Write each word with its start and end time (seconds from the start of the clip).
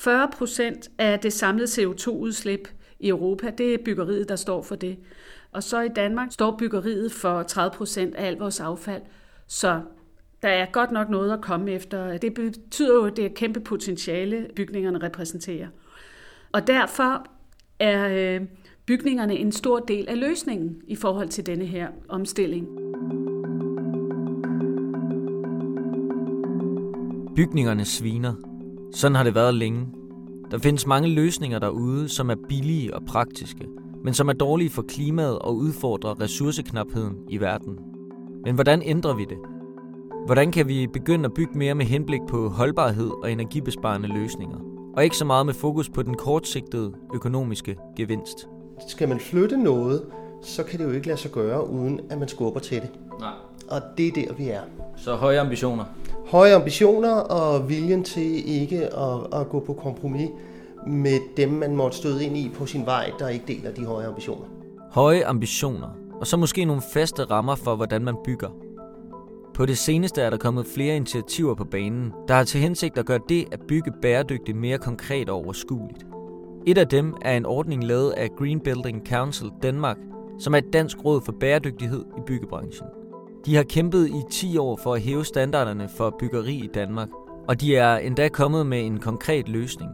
40 0.00 0.28
procent 0.32 0.90
af 0.98 1.20
det 1.20 1.32
samlede 1.32 1.66
CO2-udslip 1.66 2.68
i 3.00 3.08
Europa, 3.08 3.50
det 3.58 3.74
er 3.74 3.78
byggeriet, 3.84 4.28
der 4.28 4.36
står 4.36 4.62
for 4.62 4.74
det. 4.74 4.98
Og 5.52 5.62
så 5.62 5.80
i 5.80 5.88
Danmark 5.88 6.32
står 6.32 6.56
byggeriet 6.58 7.12
for 7.12 7.42
30 7.42 7.76
procent 7.76 8.14
af 8.14 8.26
alt 8.26 8.40
vores 8.40 8.60
affald. 8.60 9.02
Så 9.46 9.80
der 10.42 10.48
er 10.48 10.66
godt 10.72 10.90
nok 10.90 11.10
noget 11.10 11.32
at 11.32 11.40
komme 11.40 11.70
efter. 11.70 12.18
Det 12.18 12.34
betyder 12.34 12.94
jo, 12.94 13.04
at 13.04 13.16
det 13.16 13.24
er 13.24 13.28
kæmpe 13.28 13.60
potentiale, 13.60 14.46
bygningerne 14.56 15.02
repræsenterer. 15.02 15.68
Og 16.52 16.66
derfor 16.66 17.26
er 17.78 18.36
øh, 18.40 18.46
bygningerne 18.86 19.36
en 19.36 19.52
stor 19.52 19.78
del 19.78 20.08
af 20.08 20.20
løsningen 20.20 20.82
i 20.88 20.96
forhold 20.96 21.28
til 21.28 21.46
denne 21.46 21.66
her 21.66 21.88
omstilling. 22.08 22.66
Bygningerne 27.36 27.84
sviner. 27.84 28.49
Sådan 28.94 29.14
har 29.14 29.24
det 29.24 29.34
været 29.34 29.54
længe. 29.54 29.86
Der 30.50 30.58
findes 30.58 30.86
mange 30.86 31.08
løsninger 31.08 31.58
derude, 31.58 32.08
som 32.08 32.30
er 32.30 32.34
billige 32.48 32.94
og 32.94 33.02
praktiske, 33.06 33.66
men 34.04 34.14
som 34.14 34.28
er 34.28 34.32
dårlige 34.32 34.70
for 34.70 34.82
klimaet 34.82 35.38
og 35.38 35.56
udfordrer 35.56 36.20
ressourceknapheden 36.20 37.16
i 37.28 37.40
verden. 37.40 37.78
Men 38.44 38.54
hvordan 38.54 38.82
ændrer 38.84 39.14
vi 39.14 39.24
det? 39.24 39.38
Hvordan 40.26 40.52
kan 40.52 40.68
vi 40.68 40.86
begynde 40.86 41.24
at 41.24 41.34
bygge 41.34 41.58
mere 41.58 41.74
med 41.74 41.86
henblik 41.86 42.20
på 42.28 42.48
holdbarhed 42.48 43.10
og 43.22 43.32
energibesparende 43.32 44.08
løsninger? 44.08 44.56
Og 44.96 45.04
ikke 45.04 45.16
så 45.16 45.24
meget 45.24 45.46
med 45.46 45.54
fokus 45.54 45.88
på 45.88 46.02
den 46.02 46.14
kortsigtede 46.14 46.92
økonomiske 47.14 47.76
gevinst. 47.96 48.48
Skal 48.88 49.08
man 49.08 49.20
flytte 49.20 49.56
noget, 49.56 50.02
så 50.42 50.64
kan 50.64 50.78
det 50.78 50.84
jo 50.84 50.90
ikke 50.90 51.06
lade 51.06 51.18
sig 51.18 51.30
gøre, 51.30 51.70
uden 51.70 52.00
at 52.10 52.18
man 52.18 52.28
skubber 52.28 52.60
til 52.60 52.80
det. 52.80 52.90
Nej. 53.20 53.32
Og 53.70 53.80
det 53.98 54.08
er 54.08 54.12
der, 54.12 54.34
vi 54.34 54.48
er. 54.48 54.60
Så 54.96 55.16
høje 55.16 55.40
ambitioner. 55.40 55.84
Høje 56.30 56.54
ambitioner 56.54 57.12
og 57.12 57.68
viljen 57.68 58.04
til 58.04 58.62
ikke 58.62 58.96
at, 58.96 59.40
at 59.40 59.48
gå 59.48 59.60
på 59.60 59.72
kompromis 59.72 60.30
med 60.86 61.18
dem, 61.36 61.48
man 61.48 61.76
måtte 61.76 61.96
støde 61.96 62.24
ind 62.24 62.36
i 62.36 62.50
på 62.54 62.66
sin 62.66 62.86
vej, 62.86 63.12
der 63.18 63.28
ikke 63.28 63.44
deler 63.48 63.70
de 63.72 63.84
høje 63.84 64.06
ambitioner. 64.06 64.44
Høje 64.90 65.26
ambitioner, 65.26 65.88
og 66.20 66.26
så 66.26 66.36
måske 66.36 66.64
nogle 66.64 66.82
faste 66.92 67.24
rammer 67.24 67.54
for, 67.54 67.76
hvordan 67.76 68.04
man 68.04 68.16
bygger. 68.24 68.48
På 69.54 69.66
det 69.66 69.78
seneste 69.78 70.22
er 70.22 70.30
der 70.30 70.36
kommet 70.36 70.66
flere 70.74 70.96
initiativer 70.96 71.54
på 71.54 71.64
banen, 71.64 72.12
der 72.28 72.34
har 72.34 72.44
til 72.44 72.60
hensigt 72.60 72.98
at 72.98 73.06
gøre 73.06 73.20
det 73.28 73.44
at 73.52 73.60
bygge 73.68 73.92
bæredygtigt 74.02 74.58
mere 74.58 74.78
konkret 74.78 75.28
og 75.28 75.36
overskueligt. 75.36 76.06
Et 76.66 76.78
af 76.78 76.88
dem 76.88 77.14
er 77.22 77.36
en 77.36 77.46
ordning 77.46 77.84
lavet 77.84 78.10
af 78.10 78.30
Green 78.38 78.60
Building 78.60 79.06
Council 79.06 79.50
Danmark, 79.62 79.96
som 80.38 80.54
er 80.54 80.58
et 80.58 80.72
dansk 80.72 81.04
råd 81.04 81.20
for 81.20 81.32
bæredygtighed 81.40 82.04
i 82.18 82.20
byggebranchen. 82.26 82.86
De 83.46 83.56
har 83.56 83.62
kæmpet 83.62 84.08
i 84.08 84.22
10 84.30 84.58
år 84.58 84.76
for 84.76 84.94
at 84.94 85.00
hæve 85.00 85.24
standarderne 85.24 85.88
for 85.96 86.16
byggeri 86.18 86.54
i 86.54 86.68
Danmark, 86.74 87.08
og 87.48 87.60
de 87.60 87.76
er 87.76 87.96
endda 87.96 88.28
kommet 88.28 88.66
med 88.66 88.86
en 88.86 88.98
konkret 88.98 89.48
løsning. 89.48 89.90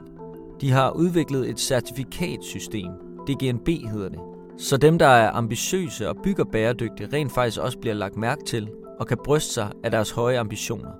De 0.61 0.71
har 0.71 0.91
udviklet 0.91 1.51
et 1.51 1.61
certifikatsystem, 1.61 2.91
DGNB 3.29 3.69
hedder 3.69 4.09
det, 4.09 4.19
så 4.59 4.77
dem, 4.77 4.99
der 4.99 5.07
er 5.07 5.31
ambitiøse 5.31 6.09
og 6.09 6.17
bygger 6.25 6.45
bæredygtigt, 6.45 7.13
rent 7.13 7.33
faktisk 7.33 7.61
også 7.61 7.79
bliver 7.79 7.95
lagt 7.95 8.17
mærke 8.17 8.45
til 8.45 8.69
og 8.99 9.07
kan 9.07 9.19
bryste 9.25 9.53
sig 9.53 9.73
af 9.85 9.91
deres 9.91 10.11
høje 10.11 10.39
ambitioner. 10.39 10.91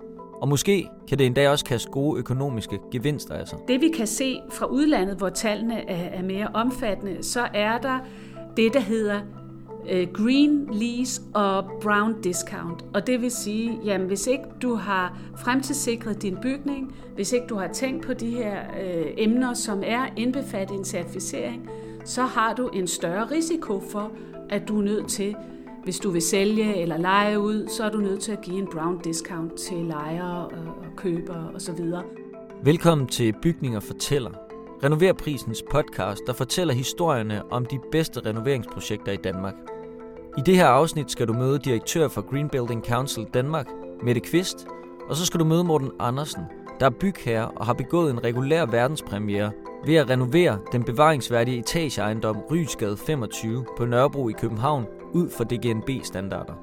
Og 0.41 0.49
måske 0.49 0.89
kan 1.09 1.19
det 1.19 1.27
endda 1.27 1.51
også 1.51 1.65
kaste 1.65 1.91
gode 1.91 2.19
økonomiske 2.19 2.79
gevinster 2.93 3.35
af 3.35 3.49
sig. 3.49 3.59
Det 3.69 3.81
vi 3.81 3.89
kan 3.97 4.07
se 4.07 4.41
fra 4.51 4.67
udlandet, 4.67 5.17
hvor 5.17 5.29
tallene 5.29 5.91
er, 5.91 6.23
mere 6.23 6.49
omfattende, 6.55 7.23
så 7.23 7.49
er 7.55 7.79
der 7.79 7.99
det, 8.57 8.75
der 8.75 8.81
hedder 8.81 9.21
Øh, 9.91 10.09
green 10.13 10.69
lease 10.73 11.23
og 11.35 11.65
brown 11.83 12.23
discount. 12.23 12.85
Og 12.95 13.07
det 13.07 13.23
vil 13.23 13.31
sige, 13.31 13.81
jamen 13.85 14.07
hvis 14.07 14.27
ikke 14.27 14.45
du 14.63 14.75
har 14.75 15.19
fremtidssikret 15.37 16.23
din 16.23 16.37
bygning, 16.43 16.95
hvis 17.15 17.33
ikke 17.33 17.47
du 17.47 17.55
har 17.57 17.69
tænkt 17.69 18.07
på 18.07 18.15
de 18.15 18.31
her 18.31 18.61
øh, 18.83 19.07
emner, 19.17 19.55
som 19.55 19.83
er 19.87 20.07
indbefattet 20.17 20.75
i 20.75 20.79
en 20.79 20.85
certificering, 20.85 21.71
så 22.05 22.23
har 22.23 22.55
du 22.55 22.69
en 22.69 22.87
større 22.87 23.31
risiko 23.31 23.81
for, 23.81 24.13
at 24.51 24.69
du 24.69 24.79
er 24.79 24.83
nødt 24.83 25.09
til 25.09 25.37
hvis 25.87 25.99
du 25.99 26.11
vil 26.11 26.23
sælge 26.23 26.77
eller 26.77 26.97
lege 26.97 27.41
ud, 27.41 27.69
så 27.69 27.85
er 27.85 27.91
du 27.91 27.99
nødt 27.99 28.21
til 28.21 28.33
at 28.33 28.41
give 28.41 28.59
en 28.59 28.69
brown 28.73 28.99
discount 28.99 29.55
til 29.55 29.77
lejere 29.77 30.47
og 30.47 30.97
købere 30.97 31.51
osv. 31.55 31.85
Velkommen 32.65 33.07
til 33.07 33.35
Bygninger 33.43 33.81
Fortæller. 33.81 34.31
Renoverprisens 34.85 35.65
podcast, 35.71 36.23
der 36.27 36.33
fortæller 36.33 36.75
historierne 36.75 37.53
om 37.53 37.67
de 37.67 37.79
bedste 37.93 38.21
renoveringsprojekter 38.21 39.13
i 39.13 39.17
Danmark. 39.17 39.55
I 40.39 40.41
det 40.41 40.57
her 40.57 40.67
afsnit 40.67 41.11
skal 41.11 41.29
du 41.29 41.33
møde 41.33 41.59
direktør 41.59 42.09
for 42.09 42.31
Green 42.31 42.49
Building 42.49 42.85
Council 42.85 43.27
Danmark, 43.35 43.67
Mette 44.03 44.21
Kvist, 44.21 44.67
og 45.09 45.17
så 45.17 45.27
skal 45.27 45.41
du 45.41 45.45
møde 45.45 45.65
Morten 45.65 45.91
Andersen, 46.01 46.43
der 46.81 46.87
er 46.87 46.91
bygherre 46.91 47.51
og 47.51 47.67
har 47.67 47.73
begået 47.73 48.11
en 48.11 48.25
regulær 48.25 48.67
verdenspremiere 48.67 49.53
ved 49.87 49.95
at 49.95 50.11
renovere 50.11 50.59
den 50.73 50.85
bevaringsværdige 50.85 51.59
etageejendom 51.59 52.37
Rysgade 52.51 52.97
25 52.97 53.65
på 53.77 53.85
Nørrebro 53.85 54.29
i 54.29 54.33
København 54.33 54.87
ud 55.13 55.31
for 55.31 55.45
DGNB-standarder. 55.45 56.55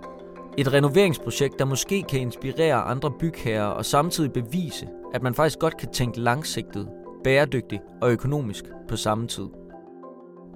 Et 0.57 0.73
renoveringsprojekt, 0.73 1.59
der 1.59 1.65
måske 1.65 2.03
kan 2.03 2.19
inspirere 2.19 2.75
andre 2.75 3.11
bygherrer 3.19 3.65
og 3.65 3.85
samtidig 3.85 4.33
bevise, 4.33 4.87
at 5.13 5.23
man 5.23 5.33
faktisk 5.33 5.59
godt 5.59 5.77
kan 5.77 5.91
tænke 5.91 6.19
langsigtet, 6.19 6.89
bæredygtigt 7.23 7.81
og 8.01 8.11
økonomisk 8.11 8.65
på 8.87 8.95
samme 8.95 9.27
tid. 9.27 9.47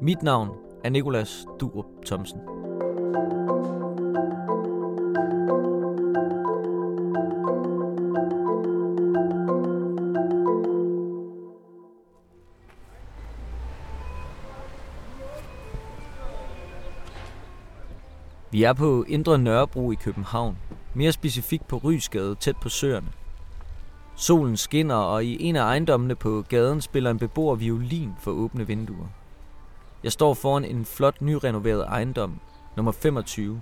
Mit 0.02 0.24
navn 0.24 0.50
er 0.84 0.90
Nikolas 0.90 1.46
Durup 1.60 1.86
Thomsen. 2.06 2.57
Vi 18.58 18.64
er 18.64 18.74
på 18.74 19.06
Indre 19.08 19.38
Nørrebro 19.38 19.92
i 19.92 19.96
København, 19.96 20.58
mere 20.94 21.12
specifikt 21.12 21.68
på 21.68 21.78
Rysgade 21.78 22.36
tæt 22.36 22.58
på 22.58 22.70
søerne. 22.70 23.08
Solen 24.16 24.58
skinner, 24.58 24.96
og 24.96 25.26
i 25.26 25.44
en 25.44 25.56
af 25.56 25.62
ejendommene 25.62 26.16
på 26.16 26.44
gaden 26.50 26.82
spiller 26.82 27.12
en 27.12 27.20
beboer 27.20 27.56
violin 27.56 28.12
for 28.20 28.32
åbne 28.32 28.68
vinduer. 28.68 29.08
Jeg 30.04 30.12
står 30.12 30.34
foran 30.34 30.66
en 30.66 30.86
flot 30.86 31.22
nyrenoveret 31.22 31.86
ejendom, 31.88 32.40
nummer 32.76 32.92
25. 32.92 33.62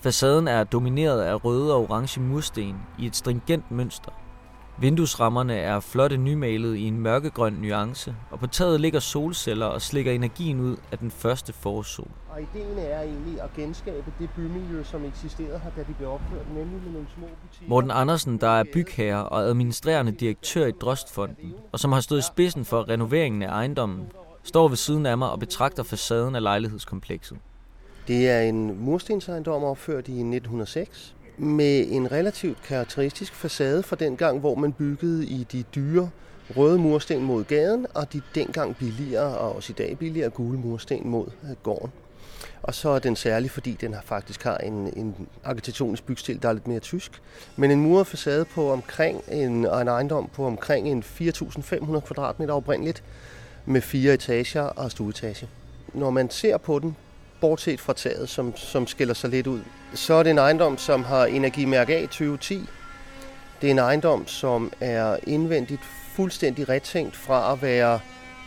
Facaden 0.00 0.48
er 0.48 0.64
domineret 0.64 1.22
af 1.22 1.44
røde 1.44 1.74
og 1.74 1.80
orange 1.90 2.20
mursten 2.20 2.76
i 2.98 3.06
et 3.06 3.16
stringent 3.16 3.70
mønster– 3.70 4.12
Vinduesrammerne 4.78 5.54
er 5.54 5.80
flotte 5.80 6.16
nymalet 6.16 6.76
i 6.76 6.82
en 6.82 7.00
mørkegrøn 7.00 7.52
nuance, 7.52 8.14
og 8.30 8.38
på 8.38 8.46
taget 8.46 8.80
ligger 8.80 9.00
solceller 9.00 9.66
og 9.66 9.82
slikker 9.82 10.12
energien 10.12 10.60
ud 10.60 10.76
af 10.92 10.98
den 10.98 11.10
første 11.10 11.52
forårssol. 11.52 12.08
Og 12.30 12.40
ideen 12.42 12.78
er 12.78 13.02
egentlig 13.02 13.42
at 13.42 13.50
genskabe 13.56 14.12
det 14.18 14.30
bymiljø, 14.36 14.84
som 14.84 15.04
eksisterede 15.04 15.60
her, 15.64 15.70
da 15.76 15.80
de 15.80 15.94
blev 15.94 16.10
opført, 16.10 16.54
nemlig 16.54 16.80
med 16.84 16.92
nogle 16.92 17.06
små 17.16 17.26
butikker. 17.26 17.68
Morten 17.68 17.90
Andersen, 17.90 18.38
der 18.38 18.48
er 18.48 18.64
bygherre 18.72 19.28
og 19.28 19.40
administrerende 19.40 20.12
direktør 20.12 20.66
i 20.66 20.72
Drostfonden, 20.72 21.54
og 21.72 21.80
som 21.80 21.92
har 21.92 22.00
stået 22.00 22.18
i 22.18 22.22
spidsen 22.22 22.64
for 22.64 22.88
renoveringen 22.88 23.42
af 23.42 23.48
ejendommen, 23.48 24.06
står 24.42 24.68
ved 24.68 24.76
siden 24.76 25.06
af 25.06 25.18
mig 25.18 25.30
og 25.30 25.40
betragter 25.40 25.82
facaden 25.82 26.34
af 26.34 26.42
lejlighedskomplekset. 26.42 27.38
Det 28.08 28.30
er 28.30 28.40
en 28.40 28.84
murstensejendom 28.84 29.64
opført 29.64 30.08
i 30.08 30.12
1906, 30.12 31.14
med 31.38 31.86
en 31.90 32.12
relativt 32.12 32.62
karakteristisk 32.62 33.34
facade 33.34 33.82
fra 33.82 33.96
den 33.96 34.16
gang, 34.16 34.40
hvor 34.40 34.54
man 34.54 34.72
byggede 34.72 35.26
i 35.26 35.46
de 35.52 35.62
dyre 35.62 36.10
røde 36.56 36.78
mursten 36.78 37.22
mod 37.22 37.44
gaden, 37.44 37.86
og 37.94 38.12
de 38.12 38.22
dengang 38.34 38.76
billigere, 38.76 39.38
og 39.38 39.56
også 39.56 39.72
i 39.72 39.74
dag 39.78 39.98
billigere, 39.98 40.30
gule 40.30 40.58
mursten 40.58 41.08
mod 41.08 41.26
øh, 41.44 41.56
gården. 41.62 41.92
Og 42.62 42.74
så 42.74 42.88
er 42.88 42.98
den 42.98 43.16
særlig, 43.16 43.50
fordi 43.50 43.76
den 43.80 43.94
har 43.94 44.02
faktisk 44.04 44.42
har 44.42 44.56
en, 44.56 44.72
en 44.72 45.14
arkitektonisk 45.44 46.06
bygstil, 46.06 46.42
der 46.42 46.48
er 46.48 46.52
lidt 46.52 46.66
mere 46.66 46.80
tysk. 46.80 47.22
Men 47.56 47.70
en 47.70 47.80
muret 47.80 48.06
facade 48.06 48.44
på 48.44 48.72
omkring 48.72 49.22
en, 49.32 49.66
og 49.66 49.82
en 49.82 49.88
ejendom 49.88 50.30
på 50.32 50.46
omkring 50.46 50.88
en 50.88 51.04
4.500 51.20 52.00
kvadratmeter 52.00 52.54
oprindeligt, 52.54 53.02
med 53.66 53.80
fire 53.80 54.14
etager 54.14 54.62
og 54.62 54.90
stueetage. 54.90 55.48
Når 55.94 56.10
man 56.10 56.30
ser 56.30 56.56
på 56.56 56.78
den, 56.78 56.96
bortset 57.40 57.80
fra 57.80 57.92
taget, 57.92 58.28
som, 58.28 58.56
som 58.56 58.86
skiller 58.86 59.14
sig 59.14 59.30
lidt 59.30 59.46
ud, 59.46 59.60
så 59.94 60.14
er 60.14 60.22
det 60.22 60.30
en 60.30 60.38
ejendom, 60.38 60.78
som 60.78 61.04
har 61.04 61.26
energimærke 61.26 61.96
A 61.96 62.00
2010. 62.00 62.68
Det 63.60 63.66
er 63.66 63.70
en 63.70 63.78
ejendom, 63.78 64.26
som 64.26 64.72
er 64.80 65.16
indvendigt 65.26 65.80
fuldstændig 66.14 66.68
retænkt 66.68 67.16
fra 67.16 67.52
at 67.52 67.62
være 67.62 68.00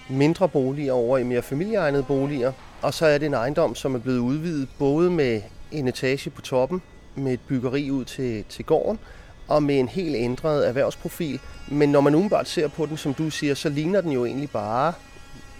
mindre 0.09 0.50
boliger 0.50 0.94
over 0.94 1.18
i 1.18 1.24
mere 1.24 1.41
familieegnede 1.41 2.03
boliger. 2.03 2.51
Og 2.81 2.94
så 2.94 3.06
er 3.06 3.18
det 3.18 3.25
en 3.25 3.33
ejendom, 3.33 3.75
som 3.75 3.95
er 3.95 4.00
blevet 4.00 4.19
udvidet 4.19 4.68
både 4.80 5.09
med 5.09 5.41
en 5.71 5.88
etage 5.88 6.30
på 6.30 6.41
toppen, 6.41 6.81
med 7.15 7.33
et 7.33 7.39
byggeri 7.47 7.91
ud 7.91 8.06
til, 8.06 8.44
til 8.50 8.65
gården, 8.65 9.00
og 9.47 9.63
med 9.63 9.80
en 9.80 9.88
helt 9.88 10.15
ændret 10.15 10.68
erhvervsprofil. 10.68 11.39
Men 11.68 11.89
når 11.89 12.01
man 12.01 12.15
umiddelbart 12.15 12.47
ser 12.47 12.68
på 12.68 12.86
den, 12.86 12.97
som 12.97 13.13
du 13.13 13.30
siger, 13.30 13.53
så 13.53 13.69
ligner 13.69 14.01
den 14.01 14.12
jo 14.12 14.25
egentlig 14.25 14.50
bare 14.50 14.94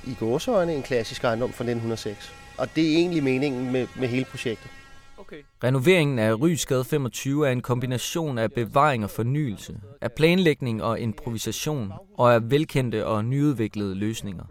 i 0.04 0.16
gåsøjne 0.20 0.74
en 0.74 0.84
klassisk 0.84 1.24
ejendom 1.24 1.54
fra 1.54 1.64
1906. 1.64 2.34
Og 2.60 2.68
det 2.76 2.94
er 2.94 2.98
egentlig 2.98 3.24
meningen 3.24 3.72
med, 3.72 3.88
med 4.00 4.08
hele 4.08 4.26
projektet. 4.26 4.72
Okay. 5.18 5.44
Renoveringen 5.64 6.20
af 6.20 6.42
Rysgade 6.42 6.84
25 6.86 7.48
er 7.48 7.52
en 7.52 7.62
kombination 7.62 8.38
af 8.38 8.52
bevaring 8.52 9.04
og 9.04 9.10
fornyelse, 9.10 9.80
af 10.02 10.12
planlægning 10.12 10.84
og 10.84 11.00
improvisation, 11.00 11.92
og 12.18 12.34
af 12.34 12.52
velkendte 12.52 13.06
og 13.06 13.26
nyudviklede 13.26 13.96
løsninger. 13.96 14.44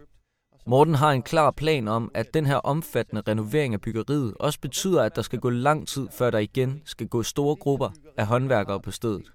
Morten 0.66 0.94
har 0.94 1.12
en 1.12 1.22
klar 1.22 1.50
plan 1.50 1.88
om, 1.88 2.10
at 2.14 2.34
den 2.34 2.46
her 2.46 2.56
omfattende 2.56 3.22
renovering 3.28 3.74
af 3.74 3.80
byggeriet 3.80 4.34
også 4.40 4.60
betyder, 4.60 5.02
at 5.02 5.16
der 5.16 5.22
skal 5.22 5.38
gå 5.38 5.50
lang 5.50 5.88
tid, 5.88 6.08
før 6.12 6.30
der 6.30 6.38
igen 6.38 6.82
skal 6.84 7.08
gå 7.08 7.22
store 7.22 7.56
grupper 7.56 7.90
af 8.16 8.26
håndværkere 8.26 8.80
på 8.80 8.90
stedet. 8.90 9.32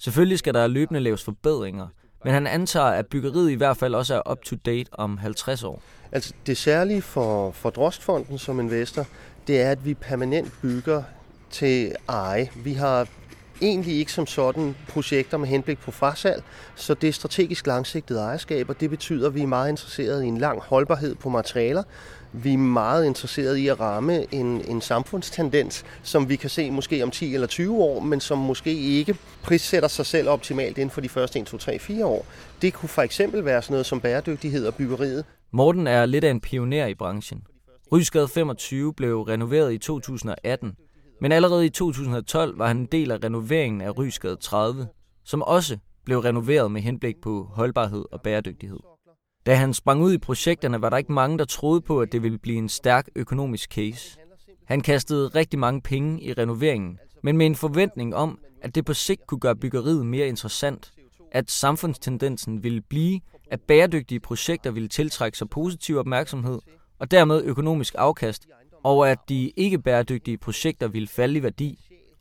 Selvfølgelig 0.00 0.38
skal 0.38 0.54
der 0.54 0.66
løbende 0.66 1.00
laves 1.00 1.24
forbedringer, 1.24 1.88
men 2.24 2.32
han 2.34 2.46
antager, 2.46 2.86
at 2.86 3.06
byggeriet 3.06 3.50
i 3.50 3.54
hvert 3.54 3.76
fald 3.76 3.94
også 3.94 4.14
er 4.14 4.30
up-to-date 4.30 4.88
om 4.92 5.18
50 5.18 5.64
år. 5.64 5.82
Altså 6.12 6.32
det 6.46 6.56
særlige 6.56 7.02
for, 7.02 7.50
for 7.50 7.70
Drostfonden 7.70 8.38
som 8.38 8.60
investor, 8.60 9.06
det 9.46 9.60
er, 9.60 9.70
at 9.70 9.84
vi 9.84 9.94
permanent 9.94 10.52
bygger 10.62 11.02
til 11.50 11.94
eje. 12.08 12.50
Vi 12.56 12.72
har 12.72 13.08
egentlig 13.62 13.98
ikke 13.98 14.12
som 14.12 14.26
sådan 14.26 14.76
projekter 14.88 15.38
med 15.38 15.48
henblik 15.48 15.78
på 15.78 15.90
frasalg, 15.90 16.42
så 16.74 16.94
det 16.94 17.08
er 17.08 17.12
strategisk 17.12 17.66
langsigtet 17.66 18.20
ejerskab, 18.20 18.68
og 18.68 18.80
det 18.80 18.90
betyder, 18.90 19.26
at 19.26 19.34
vi 19.34 19.42
er 19.42 19.46
meget 19.46 19.70
interesserede 19.70 20.24
i 20.24 20.28
en 20.28 20.38
lang 20.38 20.60
holdbarhed 20.60 21.14
på 21.14 21.28
materialer. 21.28 21.82
Vi 22.36 22.52
er 22.52 22.58
meget 22.58 23.06
interesserede 23.06 23.60
i 23.60 23.68
at 23.68 23.80
ramme 23.80 24.34
en, 24.34 24.60
en 24.68 24.80
samfundstendens, 24.80 25.84
som 26.02 26.28
vi 26.28 26.36
kan 26.36 26.50
se 26.50 26.70
måske 26.70 27.02
om 27.02 27.10
10 27.10 27.34
eller 27.34 27.46
20 27.46 27.82
år, 27.82 28.00
men 28.00 28.20
som 28.20 28.38
måske 28.38 28.74
ikke 28.74 29.16
prissætter 29.42 29.88
sig 29.88 30.06
selv 30.06 30.28
optimalt 30.28 30.78
inden 30.78 30.90
for 30.90 31.00
de 31.00 31.08
første 31.08 31.40
1, 31.40 31.46
2, 31.46 31.58
3, 31.58 31.78
4 31.78 32.06
år. 32.06 32.26
Det 32.62 32.74
kunne 32.74 32.88
for 32.88 33.02
eksempel 33.02 33.44
være 33.44 33.62
sådan 33.62 33.72
noget 33.72 33.86
som 33.86 34.00
bæredygtighed 34.00 34.66
og 34.66 34.74
byggeriet. 34.74 35.24
Morten 35.52 35.86
er 35.86 36.06
lidt 36.06 36.24
af 36.24 36.30
en 36.30 36.40
pioner 36.40 36.86
i 36.86 36.94
branchen. 36.94 37.42
Rysgade 37.92 38.28
25 38.28 38.94
blev 38.94 39.20
renoveret 39.20 39.72
i 39.72 39.78
2018, 39.78 40.72
men 41.20 41.32
allerede 41.32 41.66
i 41.66 41.70
2012 41.70 42.58
var 42.58 42.66
han 42.66 42.76
en 42.76 42.86
del 42.86 43.10
af 43.10 43.18
renoveringen 43.24 43.80
af 43.80 43.98
Rysgade 43.98 44.36
30, 44.36 44.86
som 45.24 45.42
også 45.42 45.78
blev 46.04 46.18
renoveret 46.18 46.70
med 46.70 46.80
henblik 46.80 47.14
på 47.22 47.48
holdbarhed 47.52 48.04
og 48.12 48.20
bæredygtighed. 48.20 48.93
Da 49.46 49.54
han 49.54 49.74
sprang 49.74 50.02
ud 50.02 50.12
i 50.12 50.18
projekterne, 50.18 50.82
var 50.82 50.90
der 50.90 50.96
ikke 50.96 51.12
mange, 51.12 51.38
der 51.38 51.44
troede 51.44 51.80
på, 51.80 52.00
at 52.00 52.12
det 52.12 52.22
ville 52.22 52.38
blive 52.38 52.58
en 52.58 52.68
stærk 52.68 53.08
økonomisk 53.14 53.70
case. 53.72 54.18
Han 54.64 54.80
kastede 54.80 55.28
rigtig 55.28 55.58
mange 55.58 55.80
penge 55.80 56.22
i 56.22 56.32
renoveringen, 56.32 56.98
men 57.22 57.36
med 57.36 57.46
en 57.46 57.54
forventning 57.54 58.14
om, 58.14 58.38
at 58.62 58.74
det 58.74 58.84
på 58.84 58.94
sigt 58.94 59.26
kunne 59.26 59.40
gøre 59.40 59.56
byggeriet 59.56 60.06
mere 60.06 60.28
interessant, 60.28 60.92
at 61.32 61.50
samfundstendensen 61.50 62.62
ville 62.62 62.80
blive, 62.80 63.20
at 63.50 63.60
bæredygtige 63.60 64.20
projekter 64.20 64.70
ville 64.70 64.88
tiltrække 64.88 65.38
sig 65.38 65.50
positiv 65.50 65.98
opmærksomhed 65.98 66.58
og 66.98 67.10
dermed 67.10 67.42
økonomisk 67.44 67.94
afkast, 67.98 68.46
og 68.84 69.10
at 69.10 69.18
de 69.28 69.52
ikke 69.56 69.78
bæredygtige 69.78 70.38
projekter 70.38 70.88
ville 70.88 71.08
falde 71.08 71.38
i 71.38 71.42
værdi. 71.42 71.78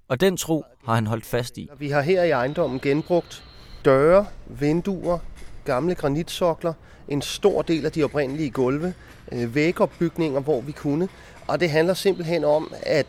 Og 0.08 0.22
den 0.22 0.38
tro 0.38 0.64
har 0.86 0.96
han 0.96 1.08
holdt 1.08 1.26
fast 1.26 1.58
i. 1.58 1.70
Vi 1.78 1.90
har 1.90 2.02
her 2.02 2.24
i 2.24 2.30
ejendommen 2.30 2.80
genbrugt 2.80 3.44
døre, 3.86 4.26
vinduer, 4.48 5.20
gamle 5.66 5.96
granitsokler, 5.96 6.74
en 7.08 7.22
stor 7.22 7.62
del 7.62 7.86
af 7.86 7.92
de 7.92 8.04
oprindelige 8.04 8.50
gulve, 8.50 8.94
øh, 9.32 9.56
vægopbygninger, 9.56 10.40
hvor 10.40 10.62
vi 10.62 10.72
kunne. 10.72 11.10
Og 11.48 11.60
det 11.60 11.70
handler 11.70 11.94
simpelthen 11.94 12.44
om, 12.44 12.74
at 12.82 13.06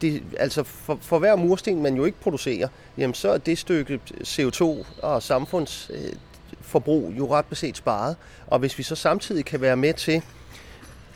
det, 0.00 0.22
altså 0.38 0.62
for, 0.62 0.98
for 1.00 1.18
hver 1.18 1.36
mursten, 1.36 1.82
man 1.82 1.96
jo 1.96 2.04
ikke 2.04 2.20
producerer, 2.20 2.68
jamen 2.98 3.14
så 3.14 3.30
er 3.30 3.38
det 3.38 3.58
stykke 3.58 4.00
CO2 4.20 4.86
og 5.02 5.22
samfundsforbrug 5.22 7.10
øh, 7.10 7.18
jo 7.18 7.34
ret 7.34 7.44
beset 7.44 7.76
sparet. 7.76 8.16
Og 8.46 8.58
hvis 8.58 8.78
vi 8.78 8.82
så 8.82 8.94
samtidig 8.94 9.44
kan 9.44 9.60
være 9.60 9.76
med 9.76 9.94
til 9.94 10.22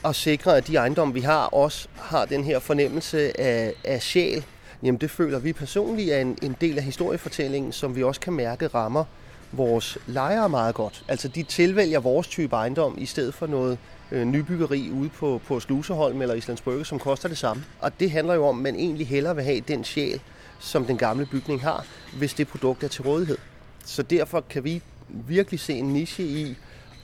at 0.04 0.16
sikre, 0.16 0.56
at 0.56 0.66
de 0.66 0.76
ejendomme, 0.76 1.14
vi 1.14 1.20
har, 1.20 1.46
også 1.46 1.88
har 1.94 2.24
den 2.24 2.44
her 2.44 2.58
fornemmelse 2.58 3.40
af, 3.40 3.74
af 3.84 4.02
sjæl, 4.02 4.44
jamen 4.82 5.00
det 5.00 5.10
føler 5.10 5.38
vi 5.38 5.52
personligt 5.52 6.12
er 6.12 6.20
en, 6.20 6.38
en 6.42 6.56
del 6.60 6.78
af 6.78 6.84
historiefortællingen, 6.84 7.72
som 7.72 7.96
vi 7.96 8.02
også 8.02 8.20
kan 8.20 8.32
mærke 8.32 8.66
rammer 8.66 9.04
vores 9.52 9.98
lejere 10.06 10.48
meget 10.48 10.74
godt. 10.74 11.04
Altså 11.08 11.28
de 11.28 11.42
tilvælger 11.42 12.00
vores 12.00 12.26
type 12.26 12.56
ejendom 12.56 12.98
i 12.98 13.06
stedet 13.06 13.34
for 13.34 13.46
noget 13.46 13.78
øh, 14.12 14.24
nybyggeri 14.24 14.90
ude 14.90 15.08
på, 15.08 15.40
på 15.46 15.60
Sluseholm 15.60 16.22
eller 16.22 16.34
Islandsbrygge, 16.34 16.84
som 16.84 16.98
koster 16.98 17.28
det 17.28 17.38
samme. 17.38 17.64
Og 17.80 18.00
det 18.00 18.10
handler 18.10 18.34
jo 18.34 18.46
om, 18.46 18.56
at 18.56 18.62
man 18.62 18.74
egentlig 18.74 19.06
hellere 19.06 19.34
vil 19.34 19.44
have 19.44 19.60
den 19.60 19.84
sjæl, 19.84 20.20
som 20.58 20.84
den 20.84 20.96
gamle 20.96 21.26
bygning 21.26 21.62
har, 21.62 21.86
hvis 22.18 22.34
det 22.34 22.48
produkt 22.48 22.84
er 22.84 22.88
til 22.88 23.02
rådighed. 23.02 23.38
Så 23.84 24.02
derfor 24.02 24.40
kan 24.40 24.64
vi 24.64 24.82
virkelig 25.08 25.60
se 25.60 25.72
en 25.72 25.92
niche 25.92 26.24
i 26.24 26.56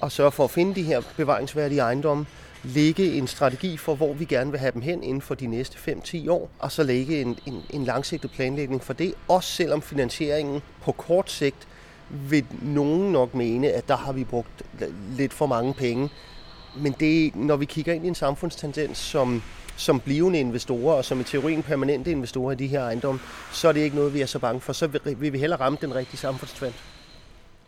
at 0.02 0.12
sørge 0.12 0.32
for 0.32 0.44
at 0.44 0.50
finde 0.50 0.75
de 0.75 0.82
her 0.82 1.00
bevaringsværdige 1.17 1.81
ejendomme, 1.81 2.26
lægge 2.64 3.12
en 3.12 3.26
strategi 3.26 3.76
for, 3.76 3.94
hvor 3.94 4.12
vi 4.12 4.25
gerne 4.25 4.50
vil 4.50 4.61
have 4.61 4.73
dem 4.73 4.82
hen 4.82 5.02
inden 5.02 5.23
for 5.23 5.35
de 5.35 5.46
næste 5.46 5.93
5-10 5.93 6.31
år, 6.31 6.50
og 6.58 6.73
så 6.73 6.82
lægge 6.82 7.20
en, 7.20 7.38
en, 7.46 7.62
en 7.70 7.85
langsigtet 7.85 8.31
planlægning 8.31 8.85
for 8.85 8.93
det, 8.93 9.14
også 9.29 9.50
selvom 9.50 9.82
finansieringen 9.82 10.62
på 10.82 10.93
kort 10.93 11.31
sigt 11.31 11.69
vil 12.11 12.45
nogen 12.62 13.12
nok 13.12 13.35
mene, 13.35 13.69
at 13.69 13.89
der 13.89 13.97
har 13.97 14.12
vi 14.12 14.25
brugt 14.25 14.62
lidt 15.17 15.33
for 15.33 15.47
mange 15.47 15.75
penge. 15.75 16.11
Men 16.77 16.95
det, 17.01 17.37
når 17.37 17.56
vi 17.56 17.65
kigger 17.65 17.93
ind 17.93 18.05
i 18.05 18.09
en 18.09 18.15
samfundstendens, 18.15 18.99
som, 18.99 19.43
som 19.77 20.01
blivende 20.01 20.41
investorer, 20.41 20.95
og 20.95 21.05
som 21.05 21.21
i 21.21 21.25
teorien 21.25 21.62
permanente 21.62 22.11
investorer 22.11 22.53
i 22.53 22.55
de 22.55 22.67
her 22.67 22.83
ejendomme, 22.83 23.21
så 23.53 23.69
er 23.69 23.73
det 23.73 23.81
ikke 23.81 23.97
noget, 23.97 24.15
vi 24.15 24.21
er 24.21 24.27
så 24.27 24.39
bange 24.39 24.61
for. 24.61 24.73
Så 24.73 24.87
vil 25.19 25.33
vi 25.33 25.39
hellere 25.39 25.61
ramme 25.61 25.79
den 25.81 25.95
rigtige 25.95 26.17
samfundstrend. 26.17 26.75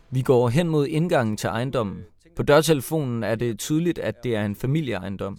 Vi 0.09 0.21
går 0.21 0.49
hen 0.49 0.67
mod 0.67 0.87
indgangen 0.87 1.37
til 1.37 1.47
ejendommen. 1.47 2.03
På 2.35 2.43
dørtelefonen 2.43 3.23
er 3.23 3.35
det 3.35 3.59
tydeligt, 3.59 3.99
at 3.99 4.23
det 4.23 4.35
er 4.35 4.45
en 4.45 4.55
familieejendom. 4.55 5.37